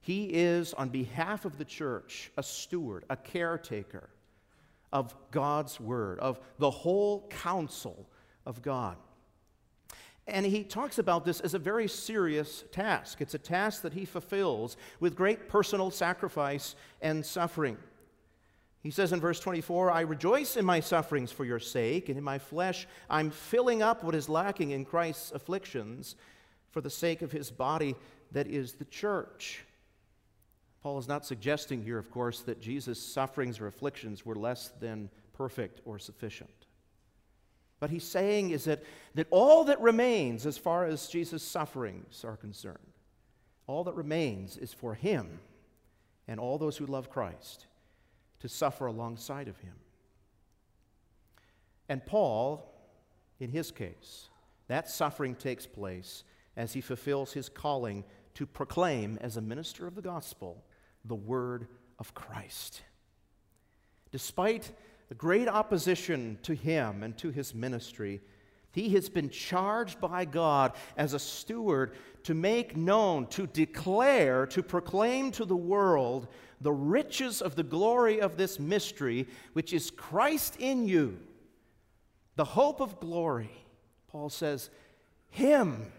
He 0.00 0.26
is, 0.26 0.72
on 0.72 0.88
behalf 0.88 1.44
of 1.44 1.58
the 1.58 1.64
church, 1.64 2.30
a 2.38 2.44
steward, 2.44 3.04
a 3.10 3.16
caretaker 3.16 4.08
of 4.92 5.14
God's 5.32 5.80
word, 5.80 6.20
of 6.20 6.38
the 6.58 6.70
whole 6.70 7.26
counsel 7.28 8.08
of 8.46 8.62
God. 8.62 8.96
And 10.28 10.46
he 10.46 10.62
talks 10.62 10.98
about 10.98 11.24
this 11.24 11.40
as 11.40 11.54
a 11.54 11.58
very 11.58 11.88
serious 11.88 12.62
task. 12.70 13.20
It's 13.20 13.34
a 13.34 13.38
task 13.38 13.82
that 13.82 13.94
he 13.94 14.04
fulfills 14.04 14.76
with 15.00 15.16
great 15.16 15.48
personal 15.48 15.90
sacrifice 15.90 16.76
and 17.02 17.26
suffering. 17.26 17.76
He 18.82 18.90
says 18.90 19.12
in 19.12 19.20
verse 19.20 19.38
24, 19.40 19.90
I 19.90 20.00
rejoice 20.00 20.56
in 20.56 20.64
my 20.64 20.80
sufferings 20.80 21.30
for 21.30 21.44
your 21.44 21.58
sake, 21.58 22.08
and 22.08 22.16
in 22.16 22.24
my 22.24 22.38
flesh 22.38 22.86
I'm 23.10 23.30
filling 23.30 23.82
up 23.82 24.02
what 24.02 24.14
is 24.14 24.28
lacking 24.28 24.70
in 24.70 24.86
Christ's 24.86 25.32
afflictions 25.32 26.16
for 26.70 26.80
the 26.80 26.88
sake 26.88 27.20
of 27.20 27.32
his 27.32 27.50
body, 27.50 27.94
that 28.32 28.46
is 28.46 28.74
the 28.74 28.84
church. 28.86 29.64
Paul 30.82 30.98
is 30.98 31.08
not 31.08 31.26
suggesting 31.26 31.82
here, 31.82 31.98
of 31.98 32.10
course, 32.10 32.40
that 32.40 32.60
Jesus' 32.60 33.02
sufferings 33.02 33.60
or 33.60 33.66
afflictions 33.66 34.24
were 34.24 34.36
less 34.36 34.68
than 34.80 35.10
perfect 35.34 35.80
or 35.84 35.98
sufficient. 35.98 36.48
What 37.80 37.90
he's 37.90 38.04
saying 38.04 38.50
is 38.50 38.64
that, 38.64 38.82
that 39.14 39.26
all 39.30 39.64
that 39.64 39.80
remains 39.80 40.46
as 40.46 40.56
far 40.56 40.86
as 40.86 41.08
Jesus' 41.08 41.42
sufferings 41.42 42.24
are 42.24 42.36
concerned, 42.36 42.78
all 43.66 43.84
that 43.84 43.94
remains 43.94 44.56
is 44.56 44.72
for 44.72 44.94
him 44.94 45.40
and 46.28 46.40
all 46.40 46.56
those 46.56 46.76
who 46.78 46.86
love 46.86 47.10
Christ 47.10 47.66
to 48.40 48.48
suffer 48.48 48.86
alongside 48.86 49.48
of 49.48 49.58
him. 49.58 49.74
And 51.88 52.04
Paul, 52.04 52.72
in 53.38 53.50
his 53.50 53.70
case, 53.70 54.28
that 54.68 54.88
suffering 54.88 55.34
takes 55.34 55.66
place 55.66 56.24
as 56.56 56.72
he 56.72 56.80
fulfills 56.80 57.32
his 57.32 57.48
calling 57.48 58.04
to 58.34 58.46
proclaim 58.46 59.18
as 59.20 59.36
a 59.36 59.40
minister 59.40 59.86
of 59.86 59.94
the 59.94 60.02
gospel 60.02 60.64
the 61.04 61.14
word 61.14 61.66
of 61.98 62.14
Christ. 62.14 62.82
Despite 64.12 64.72
the 65.08 65.14
great 65.14 65.48
opposition 65.48 66.38
to 66.42 66.54
him 66.54 67.02
and 67.02 67.16
to 67.18 67.30
his 67.30 67.54
ministry, 67.54 68.20
he 68.72 68.90
has 68.90 69.08
been 69.08 69.30
charged 69.30 70.00
by 70.00 70.24
God 70.24 70.72
as 70.96 71.12
a 71.12 71.18
steward 71.18 71.92
to 72.24 72.34
make 72.34 72.76
known, 72.76 73.26
to 73.28 73.46
declare, 73.46 74.46
to 74.46 74.62
proclaim 74.62 75.32
to 75.32 75.44
the 75.44 75.56
world 75.56 76.28
the 76.60 76.72
riches 76.72 77.42
of 77.42 77.56
the 77.56 77.62
glory 77.62 78.20
of 78.20 78.36
this 78.36 78.60
mystery, 78.60 79.26
which 79.54 79.72
is 79.72 79.90
Christ 79.90 80.56
in 80.58 80.86
you, 80.86 81.18
the 82.36 82.44
hope 82.44 82.80
of 82.80 83.00
glory. 83.00 83.50
Paul 84.08 84.28
says, 84.28 84.70
Him, 85.30 85.90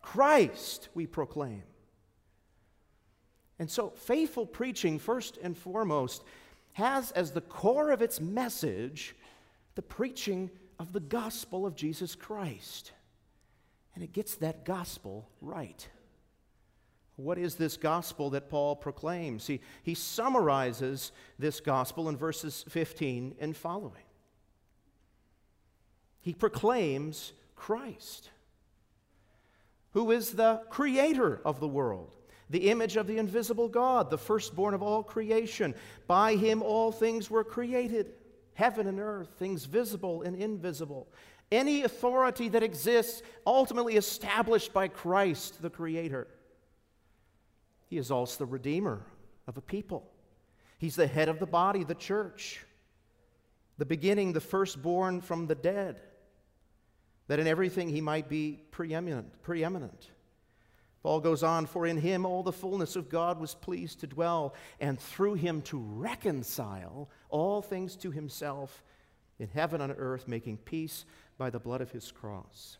Christ, 0.00 0.88
we 0.94 1.06
proclaim. 1.06 1.64
And 3.58 3.70
so, 3.70 3.90
faithful 3.90 4.46
preaching, 4.46 4.98
first 4.98 5.38
and 5.42 5.56
foremost, 5.56 6.22
has 6.74 7.10
as 7.12 7.32
the 7.32 7.40
core 7.40 7.90
of 7.90 8.02
its 8.02 8.20
message 8.20 9.14
the 9.74 9.82
preaching 9.82 10.50
of 10.78 10.92
the 10.92 11.00
gospel 11.00 11.66
of 11.66 11.76
Jesus 11.76 12.14
Christ. 12.14 12.92
And 13.94 14.02
it 14.02 14.12
gets 14.12 14.36
that 14.36 14.64
gospel 14.64 15.28
right. 15.40 15.88
What 17.16 17.38
is 17.38 17.54
this 17.54 17.76
gospel 17.76 18.30
that 18.30 18.50
Paul 18.50 18.74
proclaims? 18.74 19.46
He, 19.46 19.60
he 19.84 19.94
summarizes 19.94 21.12
this 21.38 21.60
gospel 21.60 22.08
in 22.08 22.16
verses 22.16 22.64
15 22.68 23.36
and 23.38 23.56
following. 23.56 24.02
He 26.22 26.34
proclaims 26.34 27.32
Christ, 27.54 28.30
who 29.92 30.10
is 30.10 30.32
the 30.32 30.62
creator 30.70 31.40
of 31.44 31.60
the 31.60 31.68
world, 31.68 32.10
the 32.50 32.70
image 32.70 32.96
of 32.96 33.06
the 33.06 33.18
invisible 33.18 33.68
God, 33.68 34.10
the 34.10 34.18
firstborn 34.18 34.74
of 34.74 34.82
all 34.82 35.02
creation. 35.02 35.74
By 36.08 36.34
him 36.34 36.62
all 36.62 36.90
things 36.90 37.30
were 37.30 37.44
created 37.44 38.12
heaven 38.54 38.86
and 38.86 38.98
earth, 39.00 39.28
things 39.38 39.64
visible 39.64 40.22
and 40.22 40.36
invisible. 40.36 41.08
Any 41.52 41.82
authority 41.82 42.48
that 42.48 42.62
exists 42.62 43.22
ultimately 43.46 43.96
established 43.96 44.72
by 44.72 44.88
Christ, 44.88 45.60
the 45.60 45.70
Creator. 45.70 46.26
He 47.88 47.98
is 47.98 48.10
also 48.10 48.44
the 48.44 48.50
Redeemer 48.50 49.04
of 49.46 49.56
a 49.56 49.60
people. 49.60 50.10
He's 50.78 50.96
the 50.96 51.06
head 51.06 51.28
of 51.28 51.38
the 51.38 51.46
body, 51.46 51.84
the 51.84 51.94
church, 51.94 52.64
the 53.78 53.84
beginning, 53.84 54.32
the 54.32 54.40
firstborn 54.40 55.20
from 55.20 55.46
the 55.46 55.54
dead, 55.54 56.00
that 57.28 57.38
in 57.38 57.46
everything 57.46 57.88
he 57.88 58.00
might 58.00 58.28
be 58.28 58.60
preeminent. 58.70 59.42
preeminent. 59.42 60.10
Paul 61.04 61.20
goes 61.20 61.42
on, 61.42 61.66
for 61.66 61.86
in 61.86 61.98
him 61.98 62.24
all 62.24 62.42
the 62.42 62.50
fullness 62.50 62.96
of 62.96 63.10
God 63.10 63.38
was 63.38 63.54
pleased 63.54 64.00
to 64.00 64.06
dwell, 64.06 64.54
and 64.80 64.98
through 64.98 65.34
him 65.34 65.60
to 65.62 65.78
reconcile 65.78 67.10
all 67.28 67.60
things 67.60 67.94
to 67.96 68.10
himself 68.10 68.82
in 69.38 69.48
heaven 69.48 69.82
and 69.82 69.94
earth, 69.98 70.26
making 70.26 70.56
peace 70.56 71.04
by 71.36 71.50
the 71.50 71.60
blood 71.60 71.82
of 71.82 71.90
his 71.90 72.10
cross. 72.10 72.78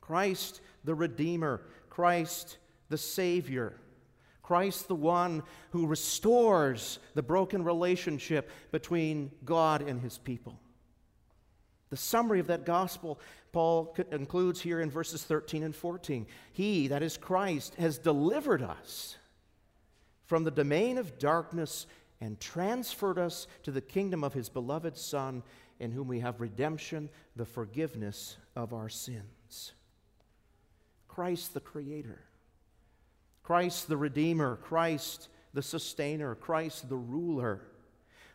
Christ 0.00 0.60
the 0.84 0.94
Redeemer, 0.94 1.62
Christ 1.90 2.58
the 2.88 2.96
Savior, 2.96 3.74
Christ 4.40 4.86
the 4.86 4.94
one 4.94 5.42
who 5.70 5.88
restores 5.88 7.00
the 7.14 7.22
broken 7.22 7.64
relationship 7.64 8.48
between 8.70 9.32
God 9.44 9.82
and 9.82 10.00
his 10.00 10.18
people. 10.18 10.60
The 11.90 11.96
summary 11.96 12.38
of 12.38 12.46
that 12.46 12.64
gospel, 12.64 13.18
Paul 13.52 13.86
concludes 13.86 14.60
here 14.60 14.80
in 14.80 14.90
verses 14.90 15.24
13 15.24 15.62
and 15.62 15.74
14. 15.74 16.26
He, 16.52 16.88
that 16.88 17.02
is 17.02 17.16
Christ, 17.16 17.74
has 17.76 17.98
delivered 17.98 18.62
us 18.62 19.16
from 20.26 20.44
the 20.44 20.50
domain 20.50 20.98
of 20.98 21.18
darkness 21.18 21.86
and 22.20 22.38
transferred 22.38 23.18
us 23.18 23.46
to 23.62 23.70
the 23.70 23.80
kingdom 23.80 24.22
of 24.22 24.34
his 24.34 24.48
beloved 24.48 24.96
Son, 24.96 25.42
in 25.80 25.92
whom 25.92 26.08
we 26.08 26.20
have 26.20 26.40
redemption, 26.40 27.08
the 27.36 27.46
forgiveness 27.46 28.36
of 28.56 28.74
our 28.74 28.88
sins. 28.88 29.72
Christ 31.06 31.54
the 31.54 31.60
Creator, 31.60 32.20
Christ 33.42 33.88
the 33.88 33.96
Redeemer, 33.96 34.56
Christ 34.56 35.28
the 35.54 35.62
Sustainer, 35.62 36.34
Christ 36.34 36.88
the 36.88 36.96
Ruler 36.96 37.62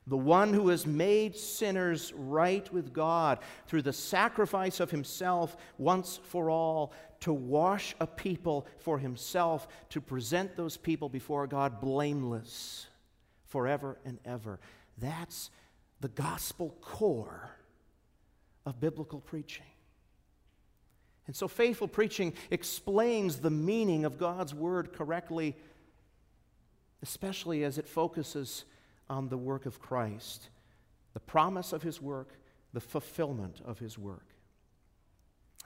the 0.05 0.17
one 0.17 0.53
who 0.53 0.67
has 0.69 0.85
made 0.85 1.35
sinners 1.35 2.11
right 2.15 2.71
with 2.73 2.91
God 2.91 3.39
through 3.67 3.83
the 3.83 3.93
sacrifice 3.93 4.79
of 4.79 4.91
himself 4.91 5.55
once 5.77 6.19
for 6.23 6.49
all 6.49 6.93
to 7.21 7.31
wash 7.31 7.95
a 8.01 8.07
people 8.07 8.67
for 8.79 8.99
himself, 8.99 9.67
to 9.89 10.01
present 10.01 10.57
those 10.57 10.75
people 10.75 11.07
before 11.07 11.47
God 11.47 11.79
blameless 11.79 12.87
forever 13.45 13.97
and 14.03 14.19
ever. 14.25 14.59
That's 14.97 15.49
the 16.01 16.09
gospel 16.09 16.75
core 16.81 17.55
of 18.65 18.81
biblical 18.81 19.21
preaching. 19.21 19.63
And 21.27 21.35
so, 21.35 21.47
faithful 21.47 21.87
preaching 21.87 22.33
explains 22.51 23.37
the 23.37 23.49
meaning 23.49 24.03
of 24.03 24.17
God's 24.17 24.53
word 24.53 24.91
correctly, 24.91 25.55
especially 27.01 27.63
as 27.63 27.77
it 27.77 27.87
focuses 27.87 28.65
on 29.09 29.29
the 29.29 29.37
work 29.37 29.65
of 29.65 29.79
Christ, 29.79 30.49
the 31.13 31.19
promise 31.19 31.73
of 31.73 31.83
his 31.83 32.01
work, 32.01 32.39
the 32.73 32.79
fulfillment 32.79 33.61
of 33.65 33.79
his 33.79 33.97
work. 33.97 34.27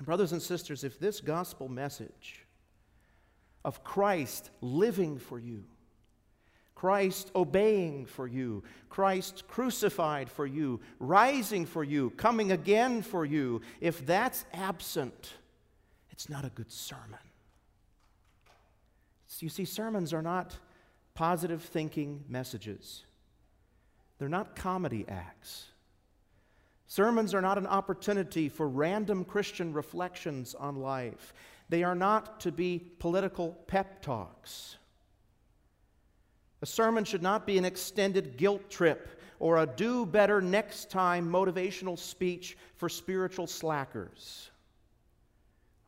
Brothers 0.01 0.32
and 0.32 0.41
sisters, 0.41 0.84
if 0.84 1.00
this 1.00 1.22
gospel 1.22 1.70
message 1.70 2.46
of 3.65 3.84
Christ 3.84 4.50
living 4.62 5.17
for 5.17 5.39
you, 5.39 5.63
Christ 6.75 7.32
obeying 7.36 8.06
for 8.06 8.27
you, 8.27 8.63
Christ 8.89 9.48
crucified 9.48 10.29
for 10.29 10.46
you, 10.46 10.79
rising 11.00 11.65
for 11.65 11.84
you, 11.84 12.12
coming 12.12 12.51
again 12.51 13.01
for 13.01 13.25
you, 13.25 13.62
if 13.82 14.06
that's 14.06 14.46
absent, 14.53 15.34
it's 16.12 16.29
not 16.29 16.46
a 16.46 16.50
good 16.50 16.72
sermon. 16.72 17.17
You 19.39 19.50
see, 19.50 19.65
sermons 19.65 20.13
are 20.13 20.22
not 20.22 20.58
positive 21.13 21.62
thinking 21.63 22.24
messages. 22.29 23.03
They're 24.17 24.29
not 24.29 24.55
comedy 24.55 25.05
acts. 25.07 25.65
Sermons 26.88 27.33
are 27.33 27.41
not 27.41 27.57
an 27.57 27.67
opportunity 27.67 28.50
for 28.50 28.67
random 28.67 29.25
Christian 29.25 29.74
reflections 29.74 30.55
on 30.55 30.77
life. 30.77 31.33
They 31.69 31.83
are 31.83 31.95
not 31.95 32.39
to 32.41 32.51
be 32.51 32.79
political 33.00 33.57
pep 33.67 34.01
talks. 34.01 34.77
A 36.62 36.65
sermon 36.65 37.03
should 37.03 37.21
not 37.21 37.45
be 37.45 37.57
an 37.57 37.65
extended 37.65 38.38
guilt 38.38 38.69
trip 38.69 39.19
or 39.39 39.57
a 39.57 39.67
do 39.67 40.05
better 40.05 40.41
next 40.41 40.89
time 40.89 41.29
motivational 41.29 42.00
speech 42.00 42.57
for 42.75 42.89
spiritual 42.89 43.47
slackers. 43.47 44.50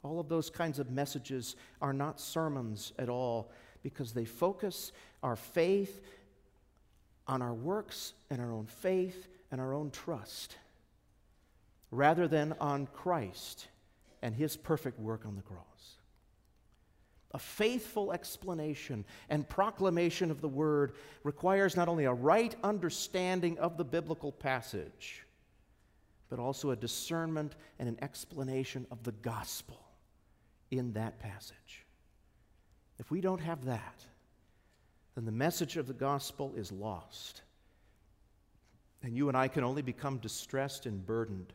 All 0.03 0.19
of 0.19 0.29
those 0.29 0.49
kinds 0.49 0.79
of 0.79 0.91
messages 0.91 1.55
are 1.81 1.93
not 1.93 2.19
sermons 2.19 2.93
at 2.99 3.09
all 3.09 3.51
because 3.81 4.13
they 4.13 4.25
focus 4.25 4.91
our 5.23 5.35
faith 5.35 6.01
on 7.29 7.43
our 7.43 7.53
works 7.53 8.13
and 8.31 8.41
our 8.41 8.51
own 8.51 8.65
faith 8.65 9.27
and 9.51 9.61
our 9.61 9.73
own 9.73 9.91
trust 9.91 10.57
rather 11.91 12.27
than 12.27 12.55
on 12.59 12.87
Christ 12.87 13.67
and 14.23 14.33
his 14.33 14.57
perfect 14.57 14.99
work 14.99 15.25
on 15.25 15.35
the 15.35 15.43
cross. 15.43 15.63
A 17.31 17.39
faithful 17.39 18.11
explanation 18.11 19.05
and 19.29 19.47
proclamation 19.47 20.31
of 20.31 20.41
the 20.41 20.47
word 20.47 20.93
requires 21.23 21.77
not 21.77 21.87
only 21.87 22.05
a 22.05 22.13
right 22.13 22.55
understanding 22.63 23.59
of 23.59 23.77
the 23.77 23.85
biblical 23.85 24.31
passage, 24.31 25.23
but 26.29 26.39
also 26.39 26.71
a 26.71 26.75
discernment 26.75 27.55
and 27.77 27.87
an 27.87 27.97
explanation 28.01 28.87
of 28.89 29.03
the 29.03 29.11
gospel 29.11 29.79
in 30.71 30.93
that 30.93 31.19
passage. 31.19 31.85
If 32.97 33.11
we 33.11 33.21
don't 33.21 33.41
have 33.41 33.65
that, 33.65 34.03
then 35.15 35.25
the 35.25 35.31
message 35.31 35.77
of 35.77 35.87
the 35.87 35.93
gospel 35.93 36.53
is 36.55 36.71
lost. 36.71 37.41
And 39.01 39.15
you 39.15 39.27
and 39.27 39.37
I 39.37 39.47
can 39.47 39.63
only 39.63 39.81
become 39.81 40.17
distressed 40.17 40.85
and 40.85 41.05
burdened 41.05 41.53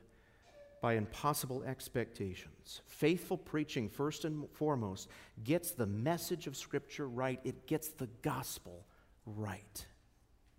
by 0.81 0.95
impossible 0.95 1.63
expectations. 1.65 2.83
Faithful 2.87 3.39
preaching, 3.39 3.89
first 3.89 4.25
and 4.25 4.47
foremost, 4.53 5.09
gets 5.43 5.71
the 5.71 5.87
message 5.87 6.47
of 6.47 6.57
Scripture 6.57 7.09
right, 7.09 7.41
it 7.45 7.67
gets 7.67 7.89
the 7.89 8.09
gospel 8.23 8.85
right. 9.25 9.87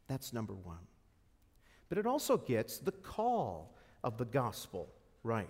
That's 0.07 0.33
number 0.33 0.53
one. 0.53 0.87
But 1.89 1.97
it 1.97 2.07
also 2.07 2.37
gets 2.37 2.79
the 2.79 2.91
call 2.91 3.75
of 4.03 4.17
the 4.17 4.25
gospel 4.25 4.89
right. 5.23 5.49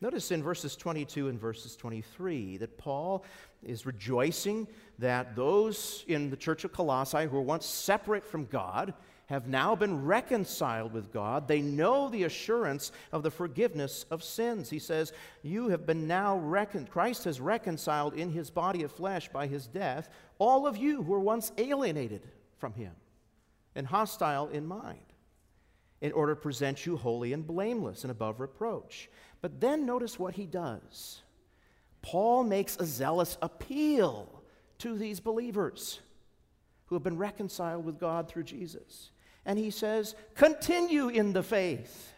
Notice 0.00 0.30
in 0.30 0.42
verses 0.42 0.76
22 0.76 1.28
and 1.28 1.40
verses 1.40 1.76
23 1.76 2.58
that 2.58 2.76
Paul 2.76 3.24
is 3.62 3.86
rejoicing 3.86 4.66
that 4.98 5.34
those 5.34 6.04
in 6.08 6.30
the 6.30 6.36
church 6.36 6.64
of 6.64 6.72
Colossae 6.72 7.24
who 7.24 7.36
were 7.36 7.42
once 7.42 7.66
separate 7.66 8.24
from 8.24 8.46
God 8.46 8.94
have 9.26 9.48
now 9.48 9.74
been 9.74 10.04
reconciled 10.04 10.92
with 10.92 11.12
God. 11.12 11.48
They 11.48 11.62
know 11.62 12.08
the 12.08 12.24
assurance 12.24 12.92
of 13.10 13.22
the 13.22 13.30
forgiveness 13.30 14.04
of 14.10 14.22
sins. 14.22 14.68
He 14.68 14.78
says, 14.78 15.12
You 15.42 15.68
have 15.68 15.86
been 15.86 16.06
now 16.06 16.36
reckoned, 16.36 16.90
Christ 16.90 17.24
has 17.24 17.40
reconciled 17.40 18.14
in 18.14 18.30
his 18.30 18.50
body 18.50 18.82
of 18.82 18.92
flesh 18.92 19.30
by 19.30 19.46
his 19.46 19.66
death 19.66 20.10
all 20.38 20.66
of 20.66 20.76
you 20.76 21.02
who 21.02 21.12
were 21.12 21.20
once 21.20 21.52
alienated 21.56 22.28
from 22.58 22.74
him 22.74 22.92
and 23.74 23.86
hostile 23.86 24.48
in 24.48 24.66
mind, 24.66 25.13
in 26.04 26.12
order 26.12 26.34
to 26.34 26.40
present 26.40 26.84
you 26.84 26.98
holy 26.98 27.32
and 27.32 27.46
blameless 27.46 28.04
and 28.04 28.10
above 28.10 28.38
reproach. 28.38 29.08
But 29.40 29.58
then 29.58 29.86
notice 29.86 30.18
what 30.18 30.34
he 30.34 30.44
does. 30.44 31.22
Paul 32.02 32.44
makes 32.44 32.76
a 32.76 32.84
zealous 32.84 33.38
appeal 33.40 34.42
to 34.80 34.98
these 34.98 35.18
believers 35.18 36.00
who 36.84 36.94
have 36.94 37.02
been 37.02 37.16
reconciled 37.16 37.86
with 37.86 37.98
God 37.98 38.28
through 38.28 38.42
Jesus. 38.42 39.12
And 39.46 39.58
he 39.58 39.70
says, 39.70 40.14
continue 40.34 41.08
in 41.08 41.32
the 41.32 41.42
faith. 41.42 42.12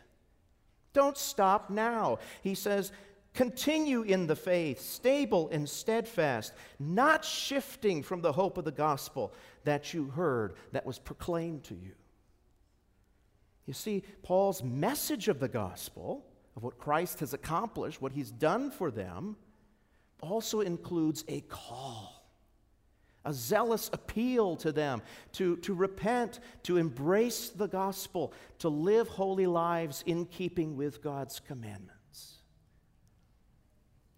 Don't 0.93 1.17
stop 1.17 1.71
now. 1.71 2.19
He 2.43 2.57
says, 2.57 2.91
continue 3.35 4.03
in 4.03 4.27
the 4.27 4.35
faith, 4.35 4.81
stable 4.81 5.49
and 5.51 5.69
steadfast, 5.69 6.55
not 6.81 7.25
shifting 7.25 8.03
from 8.03 8.21
the 8.21 8.33
hope 8.33 8.59
of 8.59 8.65
the 8.65 8.73
gospel 8.73 9.33
that 9.63 9.95
you 9.95 10.07
heard, 10.07 10.57
that 10.73 10.85
was 10.85 10.99
proclaimed 10.99 11.63
to 11.65 11.75
you. 11.77 11.93
You 13.67 13.73
see, 13.73 14.05
Paul's 14.23 14.63
message 14.63 15.29
of 15.29 15.41
the 15.41 15.49
gospel, 15.49 16.25
of 16.57 16.63
what 16.63 16.79
Christ 16.79 17.21
has 17.21 17.35
accomplished, 17.35 18.01
what 18.01 18.13
he's 18.13 18.31
done 18.31 18.71
for 18.71 18.91
them, 18.91 19.37
also 20.21 20.61
includes 20.61 21.25
a 21.29 21.41
call 21.43 22.17
a 23.27 23.35
zealous 23.35 23.91
appeal 23.93 24.57
to 24.57 24.73
them 24.73 25.03
to, 25.33 25.57
to 25.59 25.75
repent, 25.75 26.41
to 26.63 26.77
embrace 26.79 27.51
the 27.51 27.67
gospel, 27.67 28.33
to 28.61 28.69
live 28.69 29.09
holy 29.09 29.47
lives 29.47 30.03
in 30.07 30.25
keeping 30.27 30.77
with 30.77 31.03
God's 31.03 31.41
commandments. 31.41 32.37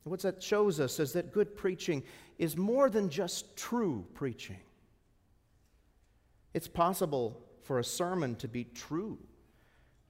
And 0.05 0.11
what 0.11 0.21
that 0.21 0.43
shows 0.43 0.79
us 0.79 1.01
is 1.01 1.15
that 1.15 1.33
good 1.33 1.57
preaching 1.57 2.03
is 2.39 2.57
more 2.57 2.91
than 2.91 3.09
just 3.09 3.57
true 3.57 4.07
preaching. 4.15 4.61
It's 6.53 6.69
possible 6.69 7.43
for 7.63 7.79
a 7.79 7.85
sermon 7.85 8.37
to 8.37 8.49
be 8.49 8.65
true 8.65 9.19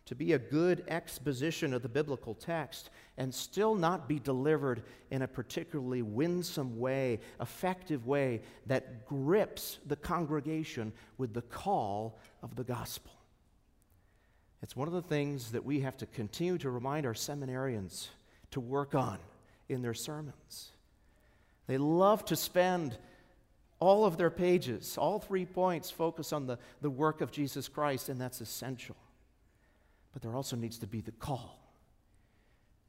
to 0.09 0.15
be 0.15 0.33
a 0.33 0.39
good 0.39 0.85
exposition 0.89 1.75
of 1.75 1.83
the 1.83 1.89
biblical 1.89 2.33
text 2.33 2.89
and 3.19 3.35
still 3.35 3.75
not 3.75 4.09
be 4.09 4.19
delivered 4.19 4.83
in 5.11 5.21
a 5.21 5.29
particularly 5.29 6.01
winsome 6.01 6.79
way, 6.79 7.21
effective 7.43 8.07
way 8.07 8.41
that 8.65 9.05
grips 9.05 9.79
the 9.87 9.97
congregation 9.97 10.95
with 11.19 11.35
the 11.35 11.43
call 11.43 12.19
of 12.43 12.57
the 12.57 12.65
gospel. 12.65 13.13
It's 14.63 14.75
one 14.75 14.89
of 14.89 14.95
the 14.95 15.03
things 15.03 15.53
that 15.53 15.67
we 15.67 15.81
have 15.81 15.99
to 15.99 16.07
continue 16.07 16.57
to 16.57 16.71
remind 16.71 17.05
our 17.05 17.13
seminarians 17.13 18.09
to 18.53 18.61
work 18.61 18.95
on 18.95 19.19
in 19.69 19.83
their 19.83 19.93
sermons. 19.93 20.73
They 21.67 21.77
love 21.77 22.25
to 22.25 22.37
spend 22.37 22.97
all 23.79 24.07
of 24.07 24.17
their 24.17 24.31
pages, 24.31 24.97
all 24.97 25.19
three 25.19 25.45
points, 25.45 25.91
focus 25.91 26.33
on 26.33 26.47
the, 26.47 26.59
the 26.81 26.89
work 26.89 27.21
of 27.21 27.31
Jesus 27.31 27.69
Christ, 27.69 28.09
and 28.09 28.19
that's 28.19 28.41
essential. 28.41 28.97
But 30.13 30.23
there 30.23 30.35
also 30.35 30.57
needs 30.57 30.79
to 30.79 30.87
be 30.87 31.01
the 31.01 31.13
call 31.13 31.59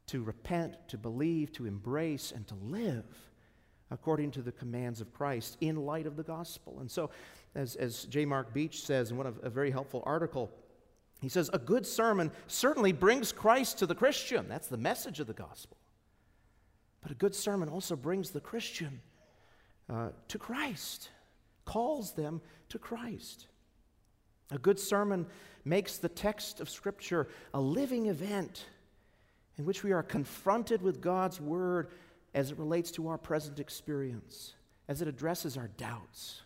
to 0.06 0.22
repent, 0.22 0.74
to 0.88 0.98
believe, 0.98 1.52
to 1.52 1.66
embrace, 1.66 2.32
and 2.32 2.46
to 2.48 2.54
live 2.56 3.04
according 3.92 4.30
to 4.32 4.42
the 4.42 4.52
commands 4.52 5.00
of 5.00 5.12
Christ 5.12 5.56
in 5.60 5.76
light 5.76 6.06
of 6.06 6.16
the 6.16 6.22
gospel. 6.22 6.78
And 6.80 6.90
so, 6.90 7.10
as, 7.54 7.76
as 7.76 8.04
J. 8.04 8.24
Mark 8.24 8.52
Beach 8.52 8.82
says 8.82 9.10
in 9.10 9.16
one 9.16 9.26
of 9.26 9.38
a 9.42 9.50
very 9.50 9.70
helpful 9.70 10.02
article, 10.06 10.50
he 11.20 11.28
says, 11.28 11.50
A 11.52 11.58
good 11.58 11.86
sermon 11.86 12.30
certainly 12.46 12.92
brings 12.92 13.30
Christ 13.30 13.78
to 13.78 13.86
the 13.86 13.94
Christian. 13.94 14.48
That's 14.48 14.68
the 14.68 14.76
message 14.76 15.20
of 15.20 15.26
the 15.26 15.32
gospel. 15.32 15.76
But 17.02 17.12
a 17.12 17.14
good 17.14 17.34
sermon 17.34 17.68
also 17.68 17.96
brings 17.96 18.30
the 18.30 18.40
Christian 18.40 19.00
uh, 19.88 20.10
to 20.28 20.38
Christ, 20.38 21.10
calls 21.64 22.14
them 22.14 22.40
to 22.68 22.78
Christ. 22.78 23.46
A 24.50 24.58
good 24.58 24.78
sermon 24.78 25.26
makes 25.64 25.98
the 25.98 26.08
text 26.08 26.60
of 26.60 26.70
Scripture 26.70 27.28
a 27.54 27.60
living 27.60 28.06
event 28.06 28.66
in 29.58 29.64
which 29.64 29.84
we 29.84 29.92
are 29.92 30.02
confronted 30.02 30.82
with 30.82 31.00
God's 31.00 31.40
Word 31.40 31.88
as 32.34 32.50
it 32.50 32.58
relates 32.58 32.90
to 32.92 33.08
our 33.08 33.18
present 33.18 33.60
experience, 33.60 34.54
as 34.88 35.02
it 35.02 35.08
addresses 35.08 35.56
our 35.56 35.68
doubts 35.68 36.42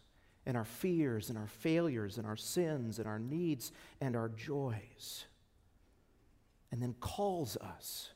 and 0.46 0.56
our 0.56 0.64
fears 0.64 1.30
and 1.30 1.38
our 1.38 1.46
failures 1.46 2.18
and 2.18 2.26
our 2.26 2.36
sins 2.36 2.98
and 2.98 3.06
our 3.06 3.18
needs 3.18 3.72
and 4.00 4.16
our 4.16 4.28
joys, 4.28 5.24
and 6.70 6.82
then 6.82 6.94
calls 7.00 7.56
us 7.58 8.10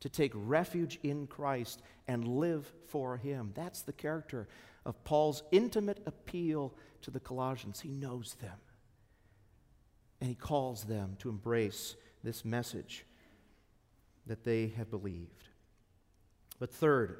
to 0.00 0.08
take 0.08 0.32
refuge 0.34 0.98
in 1.02 1.26
Christ 1.26 1.80
and 2.06 2.28
live 2.28 2.70
for 2.88 3.16
Him. 3.16 3.52
That's 3.54 3.82
the 3.82 3.92
character 3.92 4.46
of 4.84 5.02
Paul's 5.02 5.42
intimate 5.50 6.02
appeal 6.06 6.74
to 7.02 7.10
the 7.10 7.20
Colossians. 7.20 7.80
He 7.80 7.88
knows 7.88 8.36
them. 8.40 8.58
And 10.20 10.28
he 10.28 10.34
calls 10.34 10.84
them 10.84 11.16
to 11.20 11.28
embrace 11.28 11.96
this 12.24 12.44
message 12.44 13.04
that 14.26 14.44
they 14.44 14.68
have 14.76 14.90
believed. 14.90 15.48
But 16.58 16.72
third, 16.72 17.18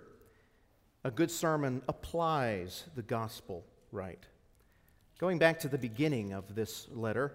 a 1.05 1.11
good 1.11 1.31
sermon 1.31 1.83
applies 1.89 2.85
the 2.95 3.03
gospel 3.03 3.65
right. 3.93 4.25
Going 5.19 5.39
back 5.39 5.61
to 5.61 5.69
the 5.69 5.79
beginning 5.79 6.33
of 6.33 6.55
this 6.55 6.89
letter, 6.91 7.33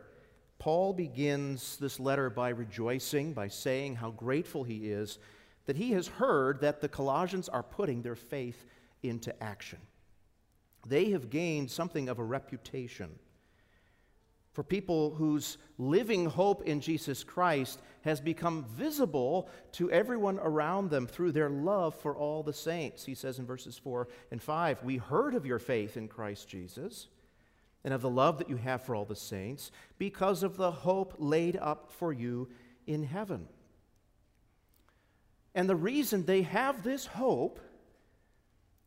Paul 0.60 0.94
begins 0.94 1.78
this 1.78 2.00
letter 2.00 2.30
by 2.30 2.50
rejoicing, 2.50 3.34
by 3.34 3.48
saying 3.48 3.96
how 3.96 4.12
grateful 4.12 4.64
he 4.64 4.92
is 4.92 5.20
that 5.66 5.76
he 5.76 5.92
has 5.92 6.08
heard 6.08 6.62
that 6.62 6.82
the 6.82 6.90
Colossians 6.90 7.48
are 7.50 7.64
putting 7.64 8.02
their 8.02 8.16
faith 8.16 8.66
into 9.04 9.42
action. 9.42 9.80
They 10.88 11.12
have 11.12 11.30
gained 11.30 11.72
something 11.72 12.10
of 12.10 12.20
a 12.20 12.24
reputation 12.24 13.18
for 14.54 14.64
people 14.64 15.16
whose 15.16 15.58
living 15.78 16.26
hope 16.26 16.64
in 16.64 16.82
Jesus 16.82 17.24
Christ 17.24 17.80
has 18.02 18.20
become 18.20 18.66
visible 18.66 19.50
to 19.74 19.90
everyone 19.92 20.40
around 20.40 20.90
them 20.90 21.08
through 21.08 21.32
their 21.32 21.50
love 21.50 21.96
for 21.96 22.16
all 22.16 22.44
the 22.44 22.54
saints. 22.54 23.06
He 23.06 23.16
says 23.16 23.40
in 23.40 23.46
verses 23.46 23.78
4 23.78 24.08
and 24.32 24.42
5 24.42 24.84
We 24.84 24.98
heard 24.98 25.36
of 25.36 25.46
your 25.46 25.60
faith 25.60 25.96
in 25.96 26.08
Christ 26.08 26.50
Jesus 26.50 27.08
and 27.84 27.94
of 27.94 28.02
the 28.02 28.10
love 28.10 28.40
that 28.40 28.50
you 28.50 28.58
have 28.58 28.84
for 28.84 28.96
all 28.96 29.06
the 29.06 29.16
saints 29.16 29.72
because 29.98 30.44
of 30.44 30.58
the 30.58 30.72
hope 30.72 31.16
laid 31.18 31.56
up 31.56 31.92
for 31.92 32.12
you 32.12 32.50
in 32.86 33.04
heaven. 33.04 33.48
And 35.56 35.70
the 35.70 35.76
reason 35.76 36.26
they 36.26 36.44
have 36.44 36.84
this 36.84 37.06
hope 37.06 37.60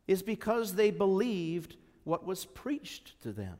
is 0.07 0.21
because 0.21 0.75
they 0.75 0.91
believed 0.91 1.75
what 2.03 2.25
was 2.25 2.45
preached 2.45 3.19
to 3.23 3.31
them. 3.31 3.57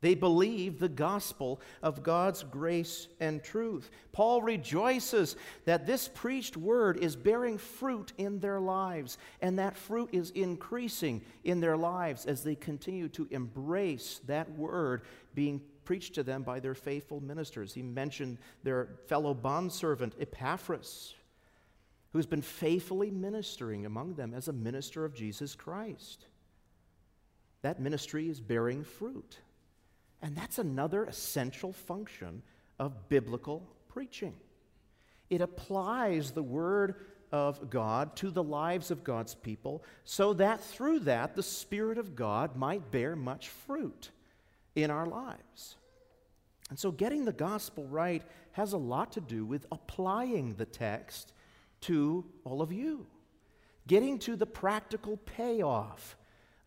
They 0.00 0.14
believe 0.14 0.78
the 0.78 0.88
gospel 0.88 1.60
of 1.82 2.04
God's 2.04 2.44
grace 2.44 3.08
and 3.18 3.42
truth. 3.42 3.90
Paul 4.12 4.42
rejoices 4.42 5.34
that 5.64 5.86
this 5.86 6.08
preached 6.08 6.56
word 6.56 6.98
is 6.98 7.16
bearing 7.16 7.58
fruit 7.58 8.12
in 8.16 8.38
their 8.38 8.60
lives, 8.60 9.18
and 9.42 9.58
that 9.58 9.76
fruit 9.76 10.10
is 10.12 10.30
increasing 10.30 11.22
in 11.42 11.60
their 11.60 11.76
lives 11.76 12.26
as 12.26 12.44
they 12.44 12.54
continue 12.54 13.08
to 13.08 13.26
embrace 13.30 14.20
that 14.26 14.48
word 14.52 15.02
being 15.34 15.60
preached 15.84 16.14
to 16.14 16.22
them 16.22 16.42
by 16.44 16.60
their 16.60 16.76
faithful 16.76 17.20
ministers. 17.20 17.74
He 17.74 17.82
mentioned 17.82 18.38
their 18.62 18.90
fellow 19.08 19.34
bondservant, 19.34 20.14
Epaphras, 20.20 21.14
who's 22.12 22.26
been 22.26 22.42
faithfully 22.42 23.10
ministering 23.10 23.84
among 23.84 24.14
them 24.14 24.32
as 24.32 24.46
a 24.46 24.52
minister 24.52 25.04
of 25.04 25.14
Jesus 25.14 25.56
Christ. 25.56 26.26
That 27.62 27.80
ministry 27.80 28.28
is 28.28 28.38
bearing 28.38 28.84
fruit. 28.84 29.38
And 30.22 30.36
that's 30.36 30.58
another 30.58 31.04
essential 31.04 31.72
function 31.72 32.42
of 32.78 33.08
biblical 33.08 33.68
preaching. 33.88 34.34
It 35.30 35.40
applies 35.40 36.30
the 36.30 36.42
Word 36.42 36.96
of 37.30 37.70
God 37.70 38.16
to 38.16 38.30
the 38.30 38.42
lives 38.42 38.90
of 38.90 39.04
God's 39.04 39.34
people 39.34 39.84
so 40.04 40.32
that 40.34 40.62
through 40.62 41.00
that 41.00 41.36
the 41.36 41.42
Spirit 41.42 41.98
of 41.98 42.16
God 42.16 42.56
might 42.56 42.90
bear 42.90 43.14
much 43.14 43.48
fruit 43.48 44.10
in 44.74 44.90
our 44.90 45.06
lives. 45.06 45.76
And 46.70 46.78
so 46.78 46.90
getting 46.90 47.24
the 47.24 47.32
gospel 47.32 47.86
right 47.86 48.22
has 48.52 48.72
a 48.72 48.78
lot 48.78 49.12
to 49.12 49.20
do 49.20 49.44
with 49.44 49.66
applying 49.70 50.54
the 50.54 50.66
text 50.66 51.32
to 51.82 52.24
all 52.44 52.60
of 52.60 52.72
you, 52.72 53.06
getting 53.86 54.18
to 54.20 54.36
the 54.36 54.46
practical 54.46 55.16
payoff 55.16 56.16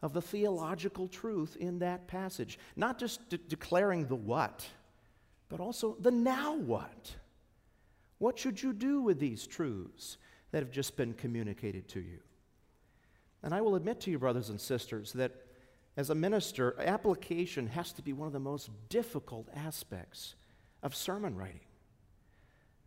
of 0.01 0.13
the 0.13 0.21
theological 0.21 1.07
truth 1.07 1.55
in 1.59 1.79
that 1.79 2.07
passage. 2.07 2.57
Not 2.75 2.99
just 2.99 3.29
de- 3.29 3.37
declaring 3.37 4.07
the 4.07 4.15
what, 4.15 4.65
but 5.49 5.59
also 5.59 5.95
the 5.99 6.11
now 6.11 6.55
what. 6.55 7.15
What 8.17 8.37
should 8.37 8.61
you 8.61 8.73
do 8.73 9.01
with 9.01 9.19
these 9.19 9.47
truths 9.47 10.17
that 10.51 10.59
have 10.59 10.71
just 10.71 10.95
been 10.95 11.13
communicated 11.13 11.87
to 11.89 11.99
you? 11.99 12.19
And 13.43 13.53
I 13.53 13.61
will 13.61 13.75
admit 13.75 13.99
to 14.01 14.11
you, 14.11 14.19
brothers 14.19 14.49
and 14.49 14.59
sisters, 14.61 15.13
that 15.13 15.31
as 15.97 16.09
a 16.09 16.15
minister, 16.15 16.75
application 16.79 17.67
has 17.67 17.91
to 17.93 18.01
be 18.01 18.13
one 18.13 18.27
of 18.27 18.33
the 18.33 18.39
most 18.39 18.69
difficult 18.89 19.49
aspects 19.55 20.35
of 20.83 20.95
sermon 20.95 21.35
writing. 21.35 21.59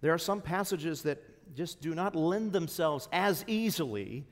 There 0.00 0.12
are 0.12 0.18
some 0.18 0.40
passages 0.40 1.02
that 1.02 1.54
just 1.54 1.80
do 1.80 1.94
not 1.94 2.16
lend 2.16 2.52
themselves 2.52 3.08
as 3.12 3.44
easily 3.46 4.26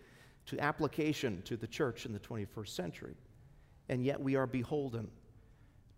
to 0.46 0.59
application 0.61 1.42
to 1.42 1.57
the 1.57 1.66
church 1.66 2.07
in 2.07 2.12
the 2.12 2.18
21st 2.18 2.68
century. 2.68 3.14
And 3.88 4.05
yet 4.05 4.20
we 4.20 4.37
are 4.37 4.46
beholden 4.46 5.11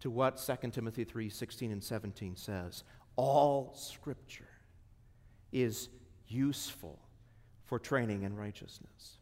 to 0.01 0.11
what 0.11 0.37
2 0.37 0.71
Timothy 0.71 1.05
3 1.05 1.29
16 1.29 1.73
and 1.73 1.83
17 1.83 2.37
says. 2.37 2.85
All 3.17 3.73
scripture 3.75 4.49
is 5.53 5.89
useful 6.27 6.99
for 7.65 7.79
training 7.79 8.23
in 8.23 8.37
righteousness. 8.37 9.19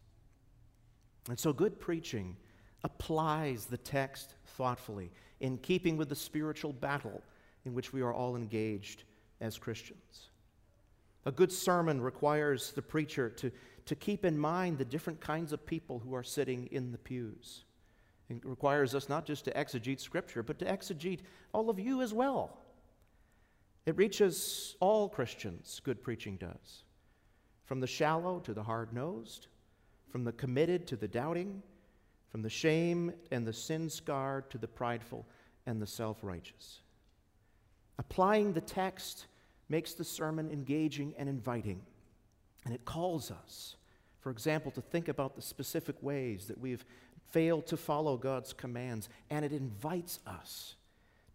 And 1.29 1.39
so 1.39 1.53
good 1.53 1.79
preaching 1.79 2.37
applies 2.85 3.67
the 3.67 3.77
text 3.77 4.35
thoughtfully 4.45 5.13
in 5.41 5.59
keeping 5.59 5.97
with 5.97 6.09
the 6.09 6.17
spiritual 6.17 6.73
battle 6.73 7.23
in 7.65 7.75
which 7.75 7.93
we 7.93 8.01
are 8.01 8.13
all 8.13 8.35
engaged 8.35 9.05
as 9.41 9.59
Christians. 9.59 10.31
A 11.25 11.33
good 11.33 11.53
sermon 11.53 12.01
requires 12.01 12.73
the 12.73 12.83
preacher 12.83 13.29
to 13.31 13.53
to 13.87 13.95
keep 13.95 14.25
in 14.25 14.39
mind 14.39 14.79
the 14.79 14.85
different 14.85 15.21
kinds 15.21 15.53
of 15.53 15.67
people 15.67 15.99
who 15.99 16.15
are 16.15 16.23
sitting 16.23 16.69
in 16.71 16.93
the 16.93 16.99
pews. 16.99 17.65
It 18.29 18.45
requires 18.45 18.95
us 18.95 19.09
not 19.09 19.27
just 19.27 19.45
to 19.45 19.51
exegete 19.53 20.01
Scripture, 20.01 20.43
but 20.43 20.59
to 20.61 20.65
exegete 20.65 21.21
all 21.53 21.69
of 21.69 21.79
you 21.79 22.01
as 22.01 22.15
well. 22.15 22.59
It 23.85 23.97
reaches 23.97 24.77
all 24.81 25.09
Christians, 25.09 25.81
good 25.85 26.03
preaching 26.03 26.37
does, 26.37 26.85
from 27.65 27.81
the 27.81 27.87
shallow 27.87 28.39
to 28.41 28.55
the 28.55 28.63
hard 28.63 28.93
nosed, 28.93 29.49
from 30.09 30.25
the 30.25 30.33
committed 30.33 30.87
to 30.87 30.97
the 30.97 31.09
doubting, 31.09 31.63
from 32.31 32.43
the 32.43 32.51
shame 32.51 33.13
and 33.31 33.47
the 33.47 33.53
sin 33.53 33.91
scarred 33.91 34.51
to 34.51 34.59
the 34.59 34.69
prideful 34.69 35.27
and 35.67 35.83
the 35.83 35.87
self 35.87 36.19
righteous. 36.23 36.81
Applying 37.99 38.53
the 38.53 38.61
text 38.61 39.27
makes 39.69 39.95
the 39.95 40.05
sermon 40.05 40.51
engaging 40.51 41.15
and 41.19 41.29
inviting. 41.29 41.83
And 42.65 42.75
it 42.75 42.85
calls 42.85 43.31
us, 43.31 43.77
for 44.21 44.31
example, 44.31 44.71
to 44.73 44.81
think 44.81 45.09
about 45.09 45.35
the 45.35 45.43
specific 45.43 45.97
ways 46.03 46.47
that 46.47 46.59
we've 46.59 46.85
failed 47.31 47.67
to 47.69 47.77
follow 47.77 48.17
God's 48.17 48.53
commands. 48.53 49.09
And 49.31 49.45
it 49.45 49.53
invites 49.53 50.21
us 50.27 50.77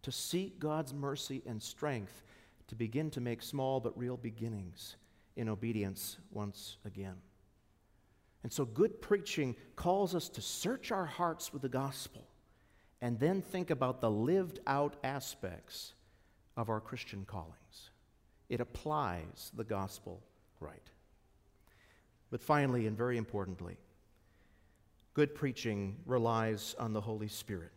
to 0.02 0.12
seek 0.12 0.58
God's 0.58 0.94
mercy 0.94 1.42
and 1.46 1.62
strength 1.62 2.22
to 2.68 2.74
begin 2.74 3.10
to 3.10 3.20
make 3.20 3.42
small 3.42 3.80
but 3.80 3.98
real 3.98 4.16
beginnings 4.16 4.96
in 5.36 5.48
obedience 5.48 6.18
once 6.30 6.76
again. 6.84 7.16
And 8.42 8.52
so, 8.52 8.64
good 8.64 9.02
preaching 9.02 9.56
calls 9.74 10.14
us 10.14 10.28
to 10.30 10.40
search 10.40 10.92
our 10.92 11.06
hearts 11.06 11.52
with 11.52 11.62
the 11.62 11.68
gospel 11.68 12.26
and 13.00 13.18
then 13.18 13.42
think 13.42 13.70
about 13.70 14.00
the 14.00 14.10
lived 14.10 14.60
out 14.66 14.96
aspects 15.02 15.94
of 16.56 16.68
our 16.68 16.80
Christian 16.80 17.24
callings. 17.24 17.90
It 18.48 18.60
applies 18.60 19.52
the 19.56 19.64
gospel 19.64 20.22
right. 20.60 20.90
But 22.30 22.42
finally, 22.42 22.86
and 22.86 22.96
very 22.96 23.16
importantly, 23.16 23.76
good 25.14 25.34
preaching 25.34 25.96
relies 26.06 26.74
on 26.78 26.92
the 26.92 27.00
Holy 27.00 27.28
Spirit. 27.28 27.72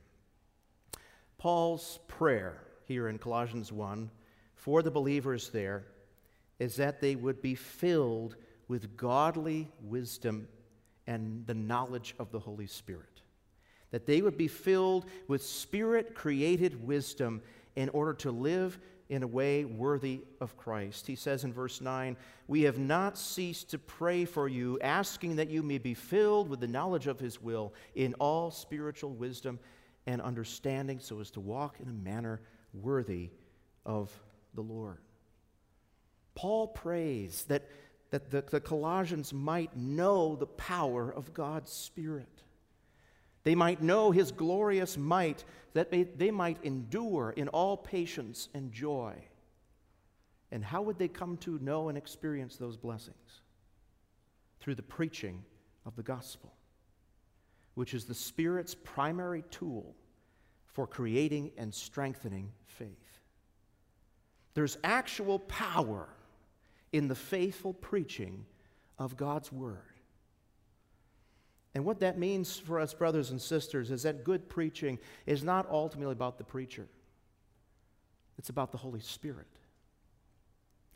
Paul's 1.37 1.99
prayer 2.07 2.61
here 2.85 3.07
in 3.07 3.17
Colossians 3.17 3.71
1 3.71 4.11
for 4.53 4.83
the 4.83 4.91
believers 4.91 5.49
there 5.49 5.85
is 6.59 6.75
that 6.75 7.01
they 7.01 7.15
would 7.15 7.41
be 7.41 7.55
filled 7.55 8.35
with 8.67 8.95
godly 8.95 9.67
wisdom 9.81 10.47
and 11.07 11.45
the 11.47 11.53
knowledge 11.55 12.13
of 12.19 12.31
the 12.31 12.39
Holy 12.39 12.67
Spirit. 12.67 13.23
That 13.89 14.05
they 14.05 14.21
would 14.21 14.37
be 14.37 14.47
filled 14.47 15.07
with 15.27 15.41
spirit 15.41 16.13
created 16.13 16.85
wisdom 16.85 17.41
in 17.75 17.89
order 17.89 18.13
to 18.13 18.31
live 18.31 18.77
in 19.11 19.23
a 19.23 19.27
way 19.27 19.65
worthy 19.65 20.23
of 20.39 20.55
Christ. 20.55 21.05
He 21.05 21.17
says 21.17 21.43
in 21.43 21.51
verse 21.51 21.81
9, 21.81 22.15
We 22.47 22.61
have 22.61 22.79
not 22.79 23.17
ceased 23.17 23.69
to 23.71 23.77
pray 23.77 24.23
for 24.23 24.47
you, 24.47 24.79
asking 24.79 25.35
that 25.35 25.49
you 25.49 25.61
may 25.61 25.79
be 25.79 25.93
filled 25.93 26.47
with 26.47 26.61
the 26.61 26.67
knowledge 26.67 27.07
of 27.07 27.19
His 27.19 27.41
will 27.41 27.73
in 27.93 28.13
all 28.15 28.51
spiritual 28.51 29.11
wisdom 29.11 29.59
and 30.07 30.21
understanding, 30.21 30.99
so 30.99 31.19
as 31.19 31.29
to 31.31 31.41
walk 31.41 31.81
in 31.81 31.89
a 31.89 31.93
manner 31.93 32.39
worthy 32.73 33.31
of 33.85 34.09
the 34.53 34.61
Lord. 34.61 34.99
Paul 36.33 36.69
prays 36.69 37.43
that, 37.49 37.67
that 38.11 38.31
the, 38.31 38.45
the 38.49 38.61
Colossians 38.61 39.33
might 39.33 39.75
know 39.75 40.37
the 40.37 40.47
power 40.47 41.13
of 41.13 41.33
God's 41.33 41.73
Spirit. 41.73 42.43
They 43.43 43.55
might 43.55 43.81
know 43.81 44.11
his 44.11 44.31
glorious 44.31 44.97
might, 44.97 45.43
that 45.73 45.91
they, 45.91 46.31
might 46.31 46.63
endure 46.63 47.33
in 47.35 47.47
all 47.47 47.77
patience 47.77 48.49
and 48.53 48.71
joy. 48.71 49.15
And 50.51 50.63
how 50.63 50.81
would 50.81 50.99
they 50.99 51.07
come 51.07 51.37
to 51.37 51.57
know 51.59 51.89
and 51.89 51.97
experience 51.97 52.57
those 52.57 52.77
blessings? 52.77 53.41
Through 54.59 54.75
the 54.75 54.83
preaching 54.83 55.43
of 55.85 55.95
the 55.95 56.03
gospel, 56.03 56.53
which 57.73 57.93
is 57.93 58.05
the 58.05 58.13
Spirit's 58.13 58.75
primary 58.75 59.43
tool 59.49 59.95
for 60.67 60.85
creating 60.85 61.51
and 61.57 61.73
strengthening 61.73 62.51
faith. 62.67 63.19
There's 64.53 64.77
actual 64.83 65.39
power 65.39 66.09
in 66.91 67.07
the 67.07 67.15
faithful 67.15 67.73
preaching 67.73 68.45
of 68.99 69.17
God's 69.17 69.51
Word. 69.51 69.90
And 71.73 71.85
what 71.85 72.01
that 72.01 72.17
means 72.17 72.57
for 72.57 72.79
us, 72.79 72.93
brothers 72.93 73.31
and 73.31 73.41
sisters, 73.41 73.91
is 73.91 74.03
that 74.03 74.23
good 74.23 74.49
preaching 74.49 74.99
is 75.25 75.43
not 75.43 75.69
ultimately 75.69 76.11
about 76.11 76.37
the 76.37 76.43
preacher, 76.43 76.87
it's 78.37 78.49
about 78.49 78.71
the 78.71 78.77
Holy 78.77 78.99
Spirit. 78.99 79.47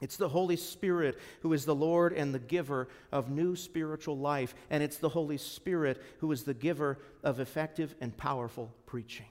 It's 0.02 0.18
the 0.18 0.28
Holy 0.28 0.58
Spirit 0.58 1.18
who 1.42 1.54
is 1.54 1.64
the 1.64 1.74
Lord 1.74 2.12
and 2.12 2.34
the 2.34 2.40
giver 2.40 2.90
of 3.14 3.30
new 3.30 3.56
spiritual 3.56 4.18
life, 4.18 4.54
and 4.70 4.84
it's 4.84 4.98
the 4.98 5.10
Holy 5.10 5.38
Spirit 5.38 6.02
who 6.20 6.32
is 6.34 6.44
the 6.44 6.54
giver 6.54 7.00
of 7.24 7.40
effective 7.40 7.96
and 8.02 8.16
powerful 8.16 8.76
preaching. 8.86 9.28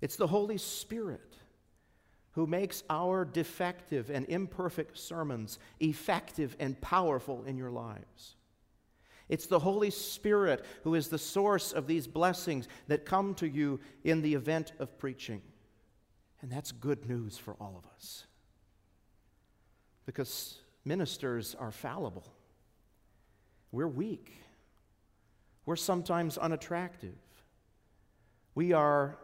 It's 0.00 0.16
the 0.16 0.26
Holy 0.26 0.56
Spirit 0.56 1.36
who 2.32 2.46
makes 2.46 2.82
our 2.88 3.24
defective 3.26 4.08
and 4.08 4.26
imperfect 4.28 4.96
sermons 4.96 5.58
effective 5.78 6.56
and 6.58 6.80
powerful 6.80 7.44
in 7.44 7.58
your 7.58 7.70
lives. 7.70 8.36
It's 9.30 9.46
the 9.46 9.60
Holy 9.60 9.90
Spirit 9.90 10.64
who 10.84 10.94
is 10.94 11.08
the 11.08 11.16
source 11.18 11.72
of 11.72 11.86
these 11.86 12.06
blessings 12.06 12.68
that 12.88 13.06
come 13.06 13.32
to 13.36 13.48
you 13.48 13.80
in 14.04 14.20
the 14.20 14.34
event 14.34 14.72
of 14.78 14.98
preaching. 14.98 15.40
And 16.42 16.50
that's 16.50 16.72
good 16.72 17.08
news 17.08 17.38
for 17.38 17.54
all 17.60 17.76
of 17.78 17.90
us. 17.94 18.26
because 20.06 20.58
ministers 20.84 21.54
are 21.54 21.70
fallible. 21.70 22.26
We're 23.70 23.86
weak. 23.86 24.32
We're 25.66 25.76
sometimes 25.76 26.36
unattractive. 26.36 27.14
We 28.56 28.72
are 28.72 29.18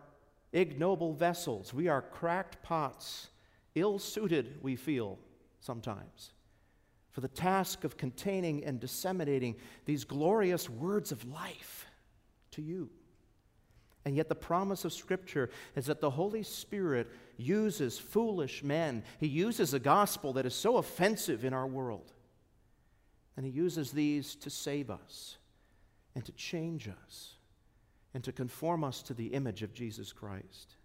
ignoble 0.53 1.12
vessels. 1.12 1.75
We 1.75 1.88
are 1.88 2.03
cracked 2.03 2.62
pots, 2.62 3.31
ill 3.75 3.99
suited, 3.99 4.59
we 4.62 4.77
feel 4.77 5.19
sometimes, 5.59 6.31
for 7.17 7.23
the 7.23 7.29
task 7.29 7.85
of 7.85 7.97
containing 7.97 8.63
and 8.63 8.79
disseminating 8.79 9.57
these 9.87 10.05
glorious 10.05 10.69
words 10.69 11.13
of 11.13 11.25
life 11.33 11.87
to 12.51 12.61
you. 12.61 12.91
And 14.05 14.15
yet, 14.15 14.29
the 14.29 14.35
promise 14.35 14.85
of 14.85 14.93
Scripture 14.93 15.49
is 15.75 15.87
that 15.87 16.03
the 16.03 16.11
Holy 16.11 16.43
Spirit 16.43 17.09
uses 17.39 17.99
foolish 17.99 18.63
men. 18.63 19.03
He 19.19 19.29
uses 19.29 19.73
a 19.73 19.79
gospel 19.79 20.35
that 20.35 20.45
is 20.45 20.55
so 20.55 20.77
offensive 20.77 21.43
in 21.43 21.55
our 21.55 21.67
world. 21.67 22.13
And 23.35 23.47
He 23.47 23.51
uses 23.51 23.93
these 23.93 24.35
to 24.35 24.51
save 24.51 24.91
us 24.91 25.39
and 26.15 26.23
to 26.27 26.33
change 26.33 26.87
us 26.87 27.37
and 28.13 28.23
to 28.25 28.31
conform 28.31 28.85
us 28.85 29.01
to 29.05 29.15
the 29.15 29.29
image 29.29 29.63
of 29.63 29.73
Jesus 29.73 30.13
Christ. 30.13 30.76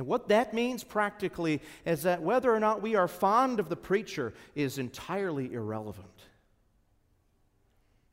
And 0.00 0.06
what 0.06 0.28
that 0.28 0.54
means 0.54 0.82
practically 0.82 1.60
is 1.84 2.04
that 2.04 2.22
whether 2.22 2.50
or 2.50 2.58
not 2.58 2.80
we 2.80 2.94
are 2.94 3.06
fond 3.06 3.60
of 3.60 3.68
the 3.68 3.76
preacher 3.76 4.32
is 4.54 4.78
entirely 4.78 5.52
irrelevant. 5.52 6.06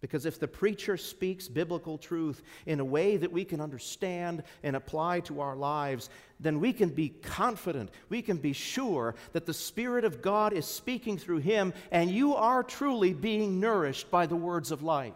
Because 0.02 0.26
if 0.26 0.38
the 0.38 0.50
preacher 0.50 0.98
speaks 0.98 1.48
biblical 1.48 1.98
truth 1.98 2.44
in 2.66 2.82
a 2.82 2.86
way 2.86 3.16
that 3.16 3.32
we 3.32 3.46
can 3.46 3.62
understand 3.62 4.44
and 4.64 4.76
apply 4.76 5.22
to 5.22 5.40
our 5.40 5.56
lives, 5.56 6.10
then 6.42 6.60
we 6.60 6.74
can 6.74 6.90
be 6.90 7.08
confident, 7.08 7.90
we 8.10 8.22
can 8.22 8.36
be 8.36 8.52
sure 8.52 9.16
that 9.32 9.46
the 9.46 9.54
Spirit 9.54 10.04
of 10.04 10.22
God 10.22 10.52
is 10.52 10.66
speaking 10.66 11.18
through 11.18 11.38
him, 11.38 11.74
and 11.90 12.12
you 12.12 12.36
are 12.36 12.64
truly 12.64 13.14
being 13.14 13.62
nourished 13.62 14.12
by 14.12 14.26
the 14.26 14.36
words 14.36 14.72
of 14.72 14.84
life. 14.84 15.14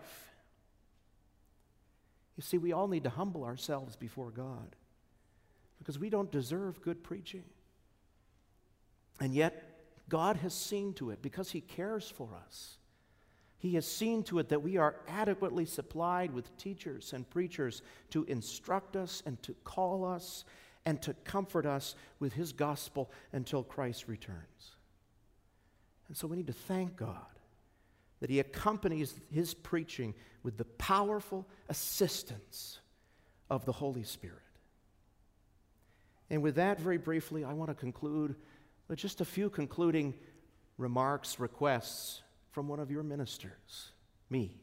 You 2.38 2.44
see, 2.44 2.58
we 2.58 2.72
all 2.72 2.88
need 2.88 3.04
to 3.04 3.10
humble 3.10 3.44
ourselves 3.44 3.98
before 3.98 4.32
God 4.32 4.78
because 5.82 6.00
we 6.00 6.10
don't 6.10 6.32
deserve 6.32 6.82
good 6.82 7.04
preaching. 7.04 7.44
And 9.20 9.34
yet, 9.34 9.80
God 10.08 10.38
has 10.38 10.54
seen 10.54 10.94
to 10.94 11.10
it 11.10 11.22
because 11.22 11.52
He 11.52 11.62
cares 11.62 12.10
for 12.10 12.30
us 12.46 12.78
he 13.62 13.76
has 13.76 13.86
seen 13.86 14.24
to 14.24 14.40
it 14.40 14.50
that 14.50 14.64
we 14.64 14.78
are 14.78 14.96
adequately 15.08 15.66
supplied 15.66 16.34
with 16.34 16.58
teachers 16.58 17.14
and 17.14 17.30
preachers 17.30 17.84
to 18.10 18.24
instruct 18.24 18.96
us 18.96 19.22
and 19.28 19.40
to 19.44 19.54
call 19.64 20.04
us 20.04 20.46
and 20.84 21.00
to 21.04 21.14
comfort 21.26 21.68
us 21.68 21.94
with 22.20 22.34
His 22.34 22.54
gospel 22.54 23.12
until 23.34 23.64
Christ 23.64 24.08
returns. 24.08 24.78
And 26.08 26.18
so 26.18 26.26
we 26.26 26.38
need 26.38 26.48
to 26.48 26.54
thank 26.54 26.96
God 26.96 27.40
that 28.20 28.32
He 28.32 28.40
accompanies 28.40 29.14
His 29.30 29.54
preaching 29.54 30.16
with 30.42 30.58
the 30.58 30.66
powerful 30.66 31.48
assistance 31.70 32.80
of 33.52 33.66
the 33.66 33.74
Holy 33.74 34.04
Spirit. 34.04 34.40
And 36.32 36.42
with 36.42 36.56
that, 36.56 36.80
very 36.80 36.98
briefly, 36.98 37.44
I 37.44 37.52
want 37.52 37.70
to 37.72 37.76
conclude 37.76 38.36
with 38.88 38.98
just 38.98 39.20
a 39.20 39.26
few 39.26 39.50
concluding 39.50 40.14
remarks, 40.78 41.42
requests 41.42 42.22
from 42.52 42.70
one 42.70 42.80
of 42.80 42.90
your 42.90 43.04
ministers, 43.04 43.92
me. 44.30 44.56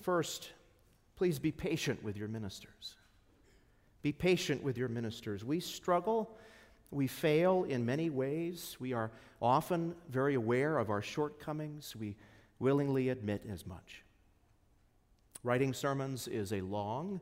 First, 0.00 0.52
please 1.16 1.38
be 1.38 1.52
patient 1.52 2.02
with 2.02 2.16
your 2.16 2.28
ministers. 2.28 2.96
Be 4.00 4.10
patient 4.10 4.62
with 4.62 4.78
your 4.78 4.88
ministers. 4.88 5.44
We 5.44 5.60
struggle, 5.60 6.30
we 6.90 7.06
fail 7.06 7.64
in 7.64 7.84
many 7.84 8.08
ways. 8.08 8.78
We 8.80 8.94
are 8.94 9.10
often 9.42 9.94
very 10.08 10.34
aware 10.34 10.78
of 10.78 10.88
our 10.88 11.02
shortcomings. 11.02 11.94
We 11.94 12.16
willingly 12.58 13.10
admit 13.10 13.44
as 13.50 13.66
much. 13.66 14.02
Writing 15.42 15.74
sermons 15.74 16.26
is 16.26 16.54
a 16.54 16.62
long, 16.62 17.20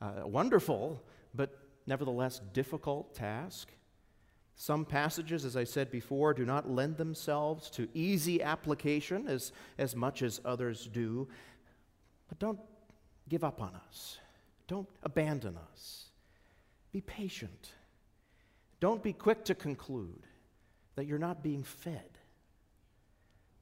uh, 0.00 0.26
wonderful, 0.26 1.02
but 1.34 1.58
nevertheless 1.86 2.40
difficult 2.52 3.14
task. 3.14 3.68
Some 4.56 4.84
passages, 4.84 5.44
as 5.44 5.56
I 5.56 5.64
said 5.64 5.90
before, 5.90 6.34
do 6.34 6.44
not 6.44 6.70
lend 6.70 6.98
themselves 6.98 7.70
to 7.70 7.88
easy 7.94 8.42
application 8.42 9.26
as, 9.26 9.52
as 9.78 9.96
much 9.96 10.22
as 10.22 10.40
others 10.44 10.88
do. 10.92 11.28
But 12.28 12.38
don't 12.38 12.60
give 13.28 13.42
up 13.42 13.62
on 13.62 13.74
us. 13.88 14.18
Don't 14.68 14.88
abandon 15.02 15.56
us. 15.72 16.10
Be 16.92 17.00
patient. 17.00 17.72
Don't 18.80 19.02
be 19.02 19.12
quick 19.12 19.44
to 19.46 19.54
conclude 19.54 20.26
that 20.96 21.06
you're 21.06 21.18
not 21.18 21.42
being 21.42 21.62
fed. 21.62 22.18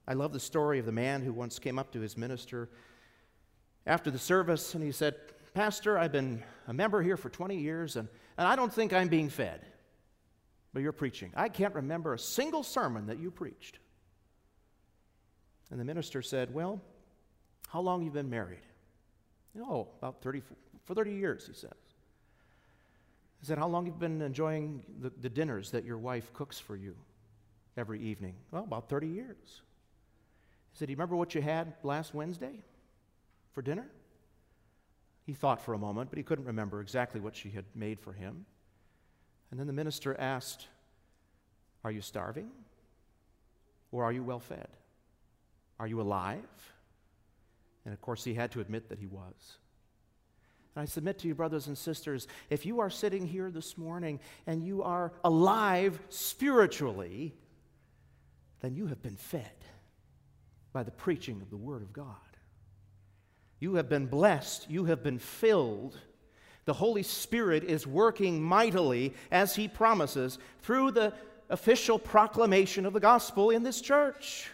I 0.07 0.15
love 0.15 0.33
the 0.33 0.41
story 0.41 0.79
of 0.79 0.87
the 0.87 0.93
man 0.93 1.23
who 1.23 1.33
once 1.33 1.59
came 1.59 1.79
up 1.79 1.93
to 1.93 2.01
his 2.01 2.17
minister 2.17 2.71
after 3.87 4.11
the 4.11 4.19
service 4.19 4.75
and 4.75 4.83
he 4.83 4.91
said, 4.91 5.15
Pastor, 5.59 5.99
I've 5.99 6.13
been 6.13 6.45
a 6.69 6.73
member 6.73 7.03
here 7.03 7.17
for 7.17 7.31
20 7.31 7.59
years 7.59 7.97
and, 7.97 8.07
and 8.37 8.47
I 8.47 8.55
don't 8.55 8.73
think 8.73 8.93
I'm 8.93 9.09
being 9.09 9.29
fed 9.29 9.61
but 10.73 10.83
you're 10.83 10.93
preaching. 10.93 11.33
I 11.35 11.49
can't 11.49 11.75
remember 11.75 12.15
a 12.15 12.19
single 12.21 12.63
sermon 12.63 13.07
that 13.07 13.19
you 13.19 13.33
preached. 13.33 13.81
And 15.73 15.81
the 15.81 15.85
minister 15.85 16.23
said, 16.23 16.55
Well, 16.55 16.81
how 17.71 17.81
long 17.81 18.05
you 18.05 18.11
been 18.13 18.31
married? 18.31 18.61
Oh, 19.61 19.89
about 19.99 20.23
30, 20.23 20.43
for 20.85 20.95
30 20.95 21.15
years, 21.15 21.49
he 21.49 21.55
says. 21.55 21.73
He 23.41 23.47
said, 23.47 23.59
How 23.59 23.67
long 23.67 23.85
you 23.85 23.91
been 23.91 24.23
enjoying 24.23 24.85
the, 25.01 25.11
the 25.21 25.29
dinners 25.29 25.73
that 25.73 25.85
your 25.85 25.99
wife 25.99 26.33
cooks 26.35 26.61
for 26.61 26.77
you 26.77 26.95
every 27.77 28.01
evening? 28.01 28.37
Well, 28.53 28.63
about 28.63 28.89
30 28.89 29.09
years. 29.09 29.63
He 30.71 30.79
said, 30.79 30.87
Do 30.87 30.93
you 30.93 30.97
remember 30.97 31.17
what 31.17 31.35
you 31.35 31.43
had 31.43 31.73
last 31.83 32.15
Wednesday 32.15 32.63
for 33.55 33.63
dinner? 33.63 33.89
He 35.29 35.35
thought 35.35 35.61
for 35.61 35.75
a 35.75 35.79
moment, 35.79 36.09
but 36.09 36.17
he 36.17 36.23
couldn't 36.23 36.47
remember 36.47 36.81
exactly 36.81 37.21
what 37.21 37.37
she 37.37 37.51
had 37.51 37.67
made 37.75 38.01
for 38.01 38.15
him. 38.15 38.47
And 39.51 39.61
then 39.61 39.67
the 39.67 39.75
minister 39.75 40.19
asked, 40.19 40.69
Are 41.85 41.91
you 41.91 42.01
starving? 42.01 42.49
Or 43.93 44.05
are 44.05 44.11
you 44.11 44.23
well 44.25 44.41
fed? 44.41 44.69
Are 45.79 45.87
you 45.87 46.01
alive? 46.01 46.73
And 47.85 47.93
of 47.93 48.01
course, 48.01 48.25
he 48.25 48.33
had 48.33 48.53
to 48.53 48.61
admit 48.61 48.89
that 48.89 48.99
he 48.99 49.05
was. 49.05 49.59
And 50.75 50.81
I 50.81 50.87
submit 50.87 51.19
to 51.19 51.29
you, 51.29 51.35
brothers 51.35 51.67
and 51.67 51.77
sisters, 51.77 52.27
if 52.49 52.65
you 52.65 52.81
are 52.81 52.89
sitting 52.89 53.27
here 53.27 53.51
this 53.51 53.77
morning 53.77 54.21
and 54.47 54.63
you 54.63 54.83
are 54.83 55.13
alive 55.25 56.01
spiritually, 56.09 57.35
then 58.63 58.75
you 58.75 58.87
have 58.87 59.03
been 59.03 59.17
fed 59.17 59.53
by 60.73 60.85
the 60.85 60.91
preaching 60.91 61.43
of 61.43 61.51
the 61.51 61.59
Word 61.59 61.83
of 61.83 61.93
God. 61.93 62.28
You 63.61 63.75
have 63.75 63.89
been 63.89 64.07
blessed, 64.07 64.71
you 64.71 64.85
have 64.85 65.03
been 65.03 65.19
filled 65.19 65.99
the 66.69 66.75
Holy 66.75 67.03
Spirit 67.03 67.65
is 67.65 67.87
working 67.87 68.43
mightily, 68.43 69.15
as 69.31 69.57
He 69.57 69.69
promises, 69.69 70.39
through 70.61 70.91
the 70.91 71.15
official 71.49 71.99
proclamation 71.99 72.85
of 72.85 72.93
the 72.93 73.01
gospel 73.01 73.49
in 73.49 73.63
this 73.63 73.81
church. 73.81 74.51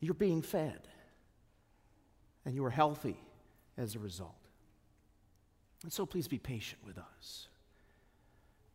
You're 0.00 0.14
being 0.14 0.40
fed, 0.40 0.88
and 2.46 2.54
you 2.54 2.64
are 2.64 2.70
healthy 2.70 3.18
as 3.76 3.96
a 3.96 3.98
result. 3.98 4.32
And 5.82 5.92
so 5.92 6.06
please 6.06 6.26
be 6.26 6.38
patient 6.38 6.80
with 6.86 6.96
us 6.96 7.48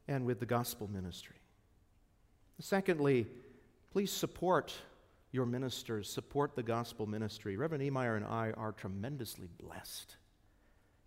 and 0.07 0.23
with 0.23 0.39
the 0.39 0.45
gospel 0.45 0.87
ministry. 0.87 1.37
Secondly, 2.59 3.25
please 3.91 4.11
support 4.11 4.71
your 5.31 5.45
ministers, 5.45 6.09
support 6.09 6.55
the 6.55 6.63
gospel 6.63 7.05
ministry. 7.05 7.55
Reverend 7.55 7.83
Niemeyer 7.83 8.15
and 8.15 8.25
I 8.25 8.51
are 8.57 8.71
tremendously 8.71 9.47
blessed 9.59 10.17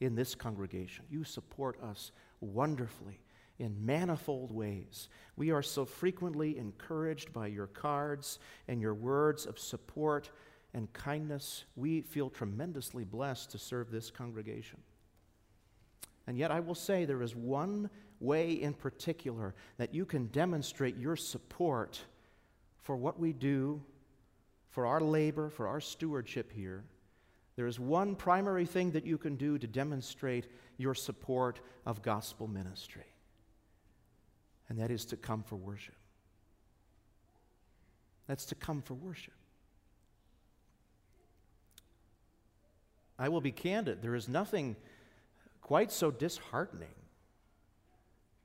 in 0.00 0.14
this 0.14 0.34
congregation. 0.34 1.04
You 1.10 1.24
support 1.24 1.80
us 1.82 2.12
wonderfully 2.40 3.20
in 3.58 3.84
manifold 3.84 4.50
ways. 4.50 5.08
We 5.36 5.50
are 5.50 5.62
so 5.62 5.84
frequently 5.84 6.58
encouraged 6.58 7.32
by 7.32 7.48
your 7.48 7.66
cards 7.66 8.38
and 8.66 8.80
your 8.80 8.94
words 8.94 9.46
of 9.46 9.58
support 9.58 10.30
and 10.72 10.92
kindness. 10.92 11.64
We 11.76 12.00
feel 12.00 12.30
tremendously 12.30 13.04
blessed 13.04 13.50
to 13.52 13.58
serve 13.58 13.90
this 13.90 14.10
congregation. 14.10 14.80
And 16.26 16.38
yet, 16.38 16.50
I 16.50 16.60
will 16.60 16.74
say 16.74 17.04
there 17.04 17.22
is 17.22 17.36
one 17.36 17.90
way 18.18 18.52
in 18.52 18.72
particular 18.72 19.54
that 19.76 19.94
you 19.94 20.06
can 20.06 20.26
demonstrate 20.28 20.96
your 20.96 21.16
support 21.16 22.00
for 22.80 22.96
what 22.96 23.20
we 23.20 23.32
do, 23.32 23.82
for 24.74 24.86
our 24.86 25.00
labor, 25.00 25.48
for 25.48 25.68
our 25.68 25.80
stewardship 25.80 26.50
here, 26.50 26.82
there 27.54 27.68
is 27.68 27.78
one 27.78 28.16
primary 28.16 28.66
thing 28.66 28.90
that 28.90 29.06
you 29.06 29.16
can 29.16 29.36
do 29.36 29.56
to 29.56 29.68
demonstrate 29.68 30.48
your 30.78 30.96
support 30.96 31.60
of 31.86 32.02
gospel 32.02 32.48
ministry, 32.48 33.06
and 34.68 34.80
that 34.80 34.90
is 34.90 35.04
to 35.04 35.16
come 35.16 35.44
for 35.44 35.54
worship. 35.54 35.94
That's 38.26 38.46
to 38.46 38.56
come 38.56 38.82
for 38.82 38.94
worship. 38.94 39.34
I 43.16 43.28
will 43.28 43.40
be 43.40 43.52
candid, 43.52 44.02
there 44.02 44.16
is 44.16 44.28
nothing 44.28 44.74
quite 45.60 45.92
so 45.92 46.10
disheartening 46.10 46.88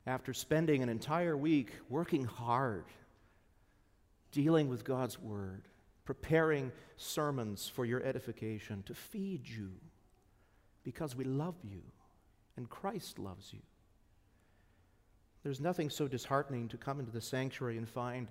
after 0.05 0.35
spending 0.35 0.83
an 0.83 0.89
entire 0.89 1.35
week 1.35 1.71
working 1.89 2.25
hard, 2.25 2.85
dealing 4.31 4.69
with 4.69 4.83
God's 4.83 5.17
Word, 5.17 5.63
preparing 6.09 6.71
sermons 6.97 7.67
for 7.67 7.85
your 7.85 8.03
edification, 8.03 8.81
to 8.81 8.95
feed 8.95 9.47
you 9.47 9.69
because 10.83 11.15
we 11.15 11.23
love 11.23 11.53
you 11.63 11.83
and 12.57 12.67
Christ 12.67 13.19
loves 13.19 13.53
you. 13.53 13.59
There's 15.43 15.59
nothing 15.59 15.91
so 15.91 16.07
disheartening 16.07 16.67
to 16.69 16.77
come 16.77 16.99
into 16.99 17.11
the 17.11 17.21
sanctuary 17.21 17.77
and 17.77 17.87
find 17.87 18.27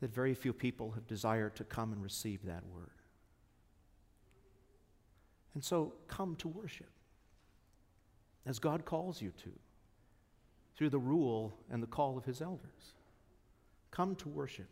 that 0.00 0.12
very 0.12 0.34
few 0.34 0.52
people 0.52 0.90
have 0.90 1.06
desired 1.06 1.54
to 1.54 1.62
come 1.62 1.92
and 1.92 2.02
receive 2.02 2.44
that 2.46 2.66
word. 2.66 2.90
And 5.54 5.62
so 5.62 5.92
come 6.08 6.34
to 6.38 6.48
worship 6.48 6.90
as 8.44 8.58
God 8.58 8.84
calls 8.84 9.22
you 9.22 9.32
to 9.44 9.52
through 10.74 10.90
the 10.90 10.98
rule 10.98 11.54
and 11.70 11.80
the 11.80 11.86
call 11.86 12.18
of 12.18 12.24
his 12.24 12.42
elders. 12.42 12.94
Come 13.92 14.16
to 14.16 14.28
worship. 14.28 14.66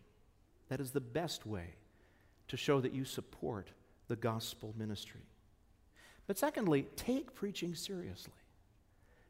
That 0.70 0.80
is 0.80 0.90
the 0.90 1.00
best 1.00 1.46
way 1.46 1.76
to 2.48 2.56
show 2.56 2.80
that 2.80 2.92
you 2.92 3.04
support 3.04 3.68
the 4.08 4.16
gospel 4.16 4.74
ministry. 4.76 5.22
But 6.26 6.38
secondly, 6.38 6.86
take 6.96 7.34
preaching 7.34 7.74
seriously. 7.74 8.32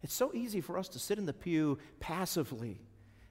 It's 0.03 0.15
so 0.15 0.33
easy 0.35 0.61
for 0.61 0.79
us 0.79 0.89
to 0.91 0.99
sit 0.99 1.19
in 1.19 1.27
the 1.27 1.33
pew 1.33 1.79
passively 2.01 2.81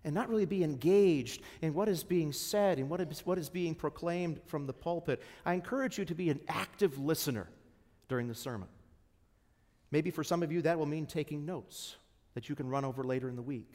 and 0.03 0.15
not 0.15 0.29
really 0.29 0.45
be 0.45 0.63
engaged 0.63 1.41
in 1.61 1.73
what 1.73 1.89
is 1.89 2.03
being 2.03 2.33
said 2.33 2.79
and 2.79 2.89
what 2.89 3.01
is, 3.01 3.25
what 3.25 3.37
is 3.37 3.49
being 3.49 3.75
proclaimed 3.75 4.39
from 4.45 4.65
the 4.65 4.73
pulpit. 4.73 5.21
I 5.45 5.53
encourage 5.53 5.97
you 5.97 6.05
to 6.05 6.15
be 6.15 6.29
an 6.29 6.39
active 6.47 6.97
listener 6.97 7.47
during 8.07 8.27
the 8.27 8.35
sermon. 8.35 8.67
Maybe 9.91 10.09
for 10.09 10.23
some 10.23 10.41
of 10.41 10.51
you, 10.51 10.61
that 10.63 10.79
will 10.79 10.85
mean 10.85 11.05
taking 11.05 11.45
notes 11.45 11.97
that 12.33 12.49
you 12.49 12.55
can 12.55 12.69
run 12.69 12.85
over 12.85 13.03
later 13.03 13.29
in 13.29 13.35
the 13.35 13.41
week. 13.41 13.73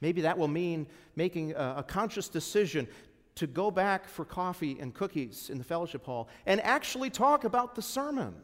Maybe 0.00 0.22
that 0.22 0.36
will 0.36 0.48
mean 0.48 0.86
making 1.14 1.52
a, 1.52 1.76
a 1.78 1.82
conscious 1.82 2.28
decision 2.28 2.88
to 3.36 3.46
go 3.46 3.70
back 3.70 4.08
for 4.08 4.24
coffee 4.24 4.78
and 4.80 4.94
cookies 4.94 5.50
in 5.50 5.58
the 5.58 5.64
fellowship 5.64 6.04
hall 6.04 6.28
and 6.46 6.60
actually 6.60 7.10
talk 7.10 7.44
about 7.44 7.74
the 7.74 7.82
sermon 7.82 8.34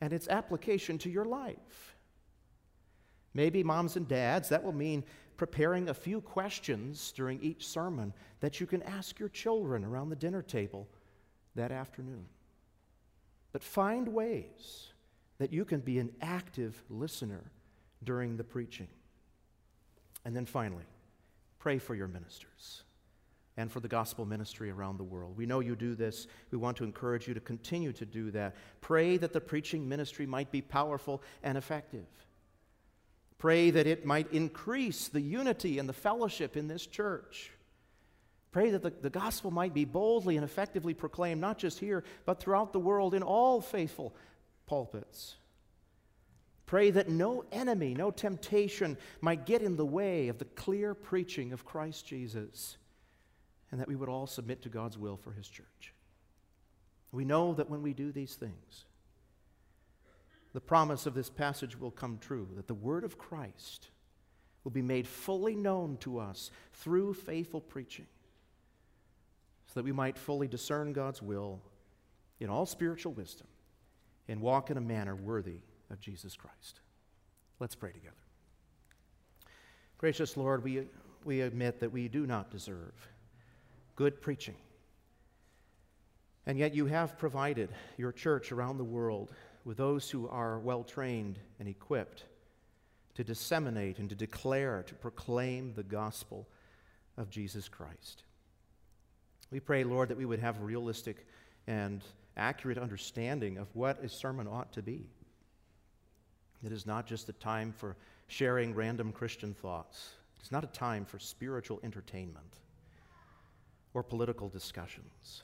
and 0.00 0.12
its 0.12 0.28
application 0.28 0.98
to 0.98 1.10
your 1.10 1.24
life. 1.24 1.96
Maybe 3.34 3.62
moms 3.62 3.96
and 3.96 4.06
dads, 4.06 4.48
that 4.48 4.62
will 4.62 4.72
mean 4.72 5.04
preparing 5.36 5.88
a 5.88 5.94
few 5.94 6.20
questions 6.20 7.12
during 7.12 7.40
each 7.40 7.66
sermon 7.66 8.12
that 8.40 8.60
you 8.60 8.66
can 8.66 8.82
ask 8.82 9.18
your 9.18 9.28
children 9.28 9.84
around 9.84 10.08
the 10.08 10.16
dinner 10.16 10.42
table 10.42 10.88
that 11.54 11.72
afternoon. 11.72 12.26
But 13.52 13.62
find 13.62 14.08
ways 14.08 14.88
that 15.38 15.52
you 15.52 15.64
can 15.64 15.80
be 15.80 15.98
an 15.98 16.12
active 16.20 16.82
listener 16.90 17.44
during 18.04 18.36
the 18.36 18.44
preaching. 18.44 18.88
And 20.24 20.34
then 20.34 20.46
finally, 20.46 20.84
pray 21.58 21.78
for 21.78 21.94
your 21.94 22.08
ministers 22.08 22.82
and 23.58 23.72
for 23.72 23.80
the 23.80 23.88
gospel 23.88 24.24
ministry 24.24 24.70
around 24.70 24.98
the 24.98 25.04
world. 25.04 25.36
We 25.36 25.44
know 25.44 25.58
you 25.58 25.74
do 25.74 25.96
this. 25.96 26.28
We 26.52 26.58
want 26.58 26.76
to 26.76 26.84
encourage 26.84 27.26
you 27.26 27.34
to 27.34 27.40
continue 27.40 27.92
to 27.94 28.06
do 28.06 28.30
that. 28.30 28.54
Pray 28.80 29.16
that 29.16 29.32
the 29.32 29.40
preaching 29.40 29.88
ministry 29.88 30.26
might 30.26 30.52
be 30.52 30.62
powerful 30.62 31.20
and 31.42 31.58
effective. 31.58 32.06
Pray 33.36 33.70
that 33.72 33.88
it 33.88 34.06
might 34.06 34.32
increase 34.32 35.08
the 35.08 35.20
unity 35.20 35.80
and 35.80 35.88
the 35.88 35.92
fellowship 35.92 36.56
in 36.56 36.68
this 36.68 36.86
church. 36.86 37.50
Pray 38.52 38.70
that 38.70 38.82
the, 38.82 38.92
the 39.02 39.10
gospel 39.10 39.50
might 39.50 39.74
be 39.74 39.84
boldly 39.84 40.36
and 40.36 40.44
effectively 40.44 40.94
proclaimed, 40.94 41.40
not 41.40 41.58
just 41.58 41.80
here, 41.80 42.04
but 42.26 42.38
throughout 42.38 42.72
the 42.72 42.78
world 42.78 43.12
in 43.12 43.24
all 43.24 43.60
faithful 43.60 44.14
pulpits. 44.66 45.34
Pray 46.64 46.92
that 46.92 47.08
no 47.08 47.44
enemy, 47.50 47.92
no 47.92 48.12
temptation 48.12 48.96
might 49.20 49.46
get 49.46 49.62
in 49.62 49.74
the 49.74 49.84
way 49.84 50.28
of 50.28 50.38
the 50.38 50.44
clear 50.44 50.94
preaching 50.94 51.52
of 51.52 51.64
Christ 51.64 52.06
Jesus, 52.06 52.76
and 53.70 53.80
that 53.80 53.88
we 53.88 53.96
would 53.96 54.08
all 54.08 54.26
submit 54.26 54.62
to 54.62 54.68
God's 54.68 54.98
will 54.98 55.16
for 55.16 55.32
His 55.32 55.48
church. 55.48 55.94
We 57.12 57.24
know 57.24 57.54
that 57.54 57.70
when 57.70 57.82
we 57.82 57.92
do 57.94 58.12
these 58.12 58.34
things, 58.34 58.84
the 60.52 60.60
promise 60.60 61.06
of 61.06 61.14
this 61.14 61.30
passage 61.30 61.78
will 61.78 61.90
come 61.90 62.18
true 62.18 62.48
that 62.56 62.66
the 62.66 62.74
word 62.74 63.04
of 63.04 63.18
Christ 63.18 63.88
will 64.64 64.70
be 64.70 64.82
made 64.82 65.06
fully 65.06 65.54
known 65.54 65.96
to 65.98 66.18
us 66.18 66.50
through 66.72 67.14
faithful 67.14 67.60
preaching, 67.60 68.06
so 69.66 69.74
that 69.74 69.84
we 69.84 69.92
might 69.92 70.18
fully 70.18 70.48
discern 70.48 70.92
God's 70.92 71.22
will 71.22 71.60
in 72.40 72.48
all 72.48 72.66
spiritual 72.66 73.12
wisdom 73.12 73.46
and 74.28 74.40
walk 74.40 74.70
in 74.70 74.76
a 74.76 74.80
manner 74.80 75.14
worthy 75.14 75.60
of 75.90 76.00
Jesus 76.00 76.36
Christ. 76.36 76.80
Let's 77.60 77.74
pray 77.74 77.92
together. 77.92 78.14
Gracious 79.96 80.36
Lord, 80.36 80.62
we, 80.62 80.86
we 81.24 81.40
admit 81.40 81.80
that 81.80 81.92
we 81.92 82.08
do 82.08 82.26
not 82.26 82.50
deserve 82.50 82.92
good 83.98 84.20
preaching. 84.20 84.54
And 86.46 86.56
yet 86.56 86.72
you 86.72 86.86
have 86.86 87.18
provided 87.18 87.68
your 87.96 88.12
church 88.12 88.52
around 88.52 88.78
the 88.78 88.84
world 88.84 89.32
with 89.64 89.76
those 89.76 90.08
who 90.08 90.28
are 90.28 90.60
well 90.60 90.84
trained 90.84 91.36
and 91.58 91.68
equipped 91.68 92.22
to 93.16 93.24
disseminate 93.24 93.98
and 93.98 94.08
to 94.08 94.14
declare, 94.14 94.84
to 94.84 94.94
proclaim 94.94 95.74
the 95.74 95.82
gospel 95.82 96.46
of 97.16 97.28
Jesus 97.28 97.68
Christ. 97.68 98.22
We 99.50 99.58
pray, 99.58 99.82
Lord, 99.82 100.10
that 100.10 100.16
we 100.16 100.26
would 100.26 100.38
have 100.38 100.60
a 100.60 100.64
realistic 100.64 101.26
and 101.66 102.00
accurate 102.36 102.78
understanding 102.78 103.58
of 103.58 103.66
what 103.74 104.04
a 104.04 104.08
sermon 104.08 104.46
ought 104.46 104.72
to 104.74 104.82
be. 104.82 105.08
It 106.64 106.70
is 106.70 106.86
not 106.86 107.08
just 107.08 107.28
a 107.28 107.32
time 107.32 107.72
for 107.72 107.96
sharing 108.28 108.76
random 108.76 109.10
Christian 109.10 109.54
thoughts, 109.54 110.10
it's 110.38 110.52
not 110.52 110.62
a 110.62 110.68
time 110.68 111.04
for 111.04 111.18
spiritual 111.18 111.80
entertainment 111.82 112.58
or 113.94 114.02
political 114.02 114.48
discussions. 114.48 115.42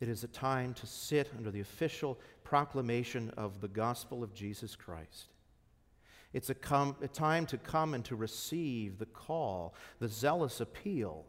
It 0.00 0.08
is 0.08 0.24
a 0.24 0.28
time 0.28 0.74
to 0.74 0.86
sit 0.86 1.30
under 1.36 1.50
the 1.50 1.60
official 1.60 2.18
proclamation 2.44 3.30
of 3.36 3.60
the 3.60 3.68
gospel 3.68 4.22
of 4.22 4.34
Jesus 4.34 4.76
Christ. 4.76 5.32
It's 6.32 6.50
a, 6.50 6.54
com- 6.54 6.96
a, 7.00 7.08
time 7.08 7.46
to 7.46 7.56
come 7.56 7.94
and 7.94 8.04
to 8.04 8.16
receive 8.16 8.98
the 8.98 9.06
call, 9.06 9.74
the 10.00 10.08
zealous 10.08 10.60
appeal 10.60 11.24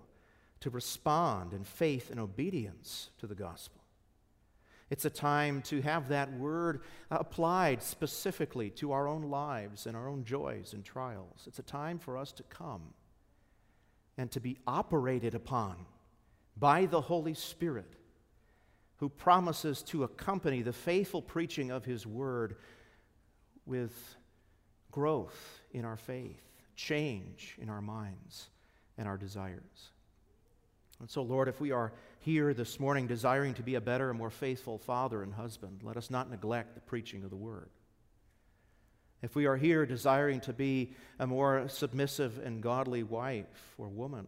to 0.59 0.69
respond 0.69 1.53
in 1.53 1.63
faith 1.63 2.11
and 2.11 2.19
obedience 2.19 3.09
to 3.19 3.27
the 3.27 3.35
gospel. 3.35 3.81
It's 4.89 5.05
a 5.05 5.09
time 5.09 5.61
to 5.63 5.81
have 5.81 6.09
that 6.09 6.33
word 6.33 6.81
applied 7.11 7.83
specifically 7.83 8.69
to 8.71 8.93
our 8.93 9.07
own 9.07 9.23
lives 9.23 9.85
and 9.85 9.95
our 9.95 10.07
own 10.07 10.23
joys 10.23 10.73
and 10.73 10.83
trials. 10.83 11.43
It's 11.45 11.59
a 11.59 11.63
time 11.63 11.99
for 11.99 12.17
us 12.17 12.31
to 12.33 12.43
come 12.43 12.93
and 14.17 14.31
to 14.31 14.39
be 14.39 14.57
operated 14.65 15.35
upon 15.35 15.75
by 16.59 16.85
the 16.85 17.01
Holy 17.01 17.33
Spirit 17.33 17.93
who 18.97 19.09
promises 19.09 19.83
to 19.83 20.03
accompany 20.03 20.61
the 20.61 20.73
faithful 20.73 21.21
preaching 21.21 21.71
of 21.71 21.85
his 21.85 22.05
word 22.05 22.55
with 23.65 24.15
growth 24.91 25.61
in 25.71 25.85
our 25.85 25.97
faith, 25.97 26.41
change 26.75 27.55
in 27.61 27.69
our 27.69 27.81
minds 27.81 28.49
and 28.97 29.07
our 29.07 29.17
desires. 29.17 29.91
And 30.99 31.09
so, 31.09 31.21
Lord, 31.21 31.47
if 31.47 31.61
we 31.61 31.71
are 31.71 31.93
here 32.21 32.55
this 32.55 32.79
morning 32.79 33.05
desiring 33.05 33.53
to 33.55 33.63
be 33.63 33.75
a 33.75 33.81
better 33.81 34.09
and 34.09 34.17
more 34.17 34.31
faithful 34.31 34.79
father 34.79 35.21
and 35.21 35.33
husband, 35.33 35.81
let 35.83 35.95
us 35.95 36.09
not 36.09 36.31
neglect 36.31 36.73
the 36.73 36.81
preaching 36.81 37.23
of 37.23 37.29
the 37.29 37.35
word. 37.35 37.69
If 39.21 39.35
we 39.35 39.45
are 39.45 39.57
here 39.57 39.85
desiring 39.85 40.39
to 40.41 40.53
be 40.53 40.93
a 41.19 41.27
more 41.27 41.67
submissive 41.67 42.39
and 42.43 42.61
godly 42.61 43.03
wife 43.03 43.75
or 43.77 43.89
woman, 43.89 44.27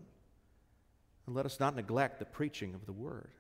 let 1.36 1.46
us 1.46 1.60
not 1.60 1.76
neglect 1.76 2.20
the 2.20 2.26
preaching 2.26 2.74
of 2.74 2.86
the 2.86 2.94
word. 2.94 3.32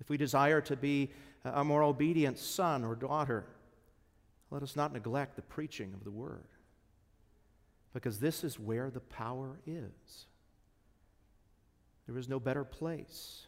If 0.00 0.08
we 0.08 0.16
desire 0.16 0.60
to 0.62 0.76
be 0.76 1.10
a 1.44 1.64
more 1.64 1.82
obedient 1.82 2.38
son 2.38 2.84
or 2.84 2.94
daughter, 2.94 3.44
let 4.50 4.62
us 4.62 4.76
not 4.76 4.92
neglect 4.92 5.36
the 5.36 5.42
preaching 5.42 5.92
of 5.94 6.04
the 6.04 6.10
word. 6.10 6.48
Because 7.92 8.18
this 8.18 8.44
is 8.44 8.58
where 8.58 8.90
the 8.90 9.00
power 9.00 9.58
is. 9.66 10.26
There 12.06 12.18
is 12.18 12.28
no 12.28 12.40
better 12.40 12.64
place 12.64 13.46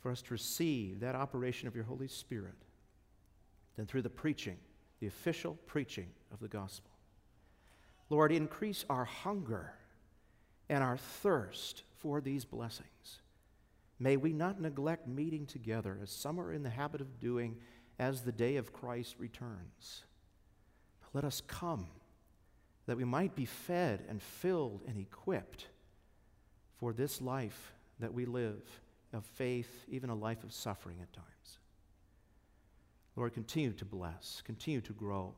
for 0.00 0.10
us 0.10 0.22
to 0.22 0.34
receive 0.34 1.00
that 1.00 1.14
operation 1.14 1.68
of 1.68 1.74
your 1.74 1.84
Holy 1.84 2.08
Spirit 2.08 2.54
than 3.76 3.86
through 3.86 4.02
the 4.02 4.10
preaching, 4.10 4.56
the 5.00 5.06
official 5.06 5.58
preaching 5.66 6.08
of 6.32 6.40
the 6.40 6.48
gospel. 6.48 6.90
Lord, 8.08 8.32
increase 8.32 8.84
our 8.88 9.04
hunger 9.04 9.72
and 10.68 10.82
our 10.82 10.96
thirst 10.96 11.82
for 12.06 12.20
these 12.20 12.44
blessings. 12.44 13.18
May 13.98 14.16
we 14.16 14.32
not 14.32 14.60
neglect 14.60 15.08
meeting 15.08 15.44
together, 15.44 15.98
as 16.00 16.08
some 16.08 16.38
are 16.38 16.52
in 16.52 16.62
the 16.62 16.70
habit 16.70 17.00
of 17.00 17.18
doing, 17.18 17.56
as 17.98 18.20
the 18.20 18.30
day 18.30 18.58
of 18.58 18.72
Christ 18.72 19.16
returns. 19.18 20.04
But 21.00 21.16
let 21.16 21.24
us 21.24 21.42
come 21.48 21.88
that 22.86 22.96
we 22.96 23.02
might 23.02 23.34
be 23.34 23.44
fed 23.44 24.04
and 24.08 24.22
filled 24.22 24.82
and 24.86 25.00
equipped 25.00 25.66
for 26.76 26.92
this 26.92 27.20
life 27.20 27.72
that 27.98 28.14
we 28.14 28.24
live 28.24 28.62
of 29.12 29.24
faith, 29.24 29.84
even 29.88 30.08
a 30.08 30.14
life 30.14 30.44
of 30.44 30.52
suffering 30.52 30.98
at 31.02 31.12
times. 31.12 31.58
Lord, 33.16 33.34
continue 33.34 33.72
to 33.72 33.84
bless, 33.84 34.42
continue 34.44 34.80
to 34.82 34.92
grow 34.92 35.34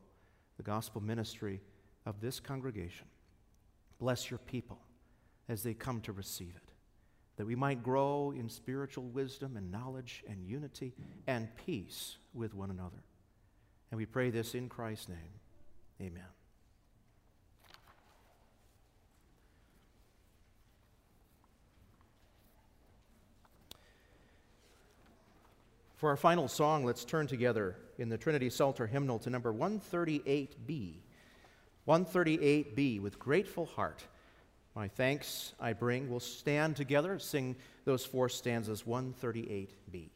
the 0.57 0.63
gospel 0.63 1.01
ministry 1.01 1.61
of 2.05 2.21
this 2.21 2.39
congregation. 2.39 3.07
Bless 3.97 4.29
your 4.29 4.37
people 4.37 4.77
as 5.49 5.63
they 5.63 5.73
come 5.73 5.99
to 6.01 6.13
receive 6.13 6.53
it, 6.55 6.71
that 7.35 7.45
we 7.45 7.55
might 7.55 7.83
grow 7.83 8.31
in 8.31 8.47
spiritual 8.47 9.05
wisdom 9.05 9.57
and 9.57 9.71
knowledge 9.71 10.23
and 10.29 10.45
unity 10.45 10.93
and 11.25 11.49
peace 11.65 12.17
with 12.33 12.53
one 12.53 12.69
another. 12.69 13.03
And 13.91 13.97
we 13.97 14.05
pray 14.05 14.29
this 14.29 14.53
in 14.53 14.69
Christ's 14.69 15.09
name. 15.09 15.17
Amen. 15.99 16.23
For 25.97 26.09
our 26.09 26.15
final 26.15 26.47
song, 26.47 26.85
let's 26.85 27.03
turn 27.03 27.27
together 27.27 27.75
in 27.97 28.07
the 28.07 28.17
Trinity 28.17 28.49
Psalter 28.49 28.87
hymnal 28.87 29.19
to 29.19 29.29
number 29.29 29.51
138b. 29.51 30.93
138b, 31.85 33.01
with 33.01 33.19
grateful 33.19 33.65
heart. 33.65 34.05
My 34.79 34.87
thanks 34.87 35.51
I 35.59 35.73
bring. 35.73 36.09
We'll 36.09 36.21
stand 36.21 36.77
together, 36.77 37.19
sing 37.19 37.57
those 37.83 38.05
four 38.05 38.29
stanzas, 38.29 38.83
138b. 38.83 40.07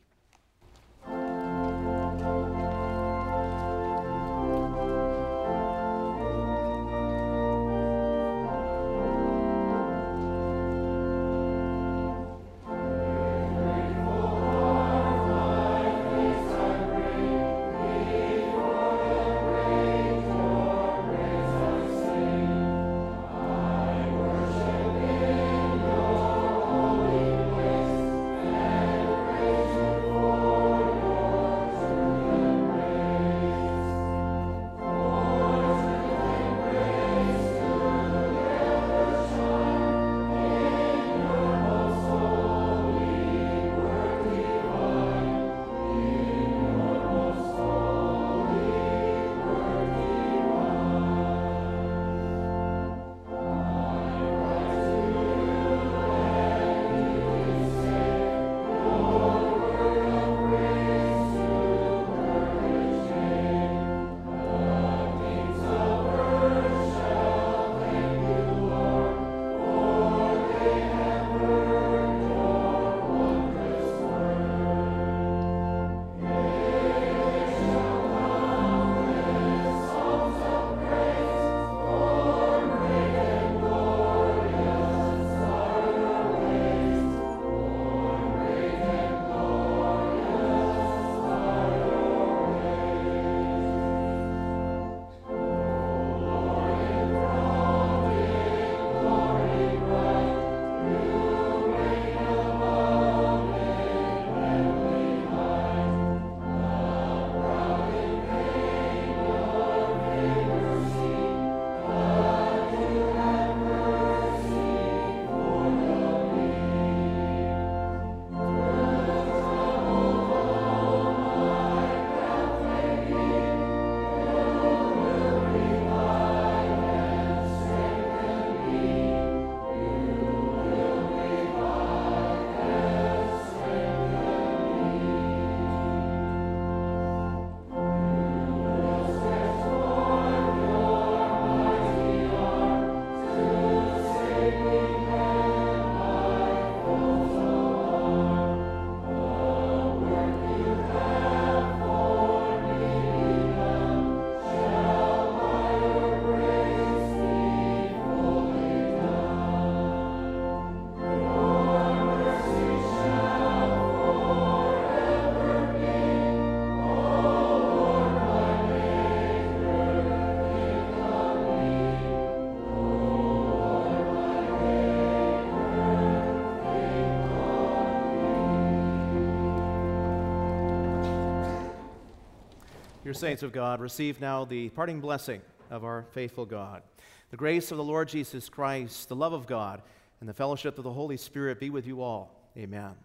Dear 183.14 183.20
saints 183.20 183.44
of 183.44 183.52
God, 183.52 183.80
receive 183.80 184.20
now 184.20 184.44
the 184.44 184.70
parting 184.70 185.00
blessing 185.00 185.40
of 185.70 185.84
our 185.84 186.04
faithful 186.14 186.48
God. 186.48 186.82
The 187.30 187.38
grace 187.38 187.70
of 187.70 187.78
the 187.78 187.84
Lord 187.84 188.08
Jesus 188.08 188.50
Christ, 188.50 189.08
the 189.08 189.16
love 189.16 189.34
of 189.34 189.46
God, 189.46 189.84
and 190.20 190.28
the 190.28 190.34
fellowship 190.34 190.80
of 190.80 190.84
the 190.84 190.92
Holy 190.92 191.18
Spirit 191.18 191.60
be 191.60 191.70
with 191.70 191.86
you 191.86 192.02
all. 192.02 192.32
Amen. 192.58 192.96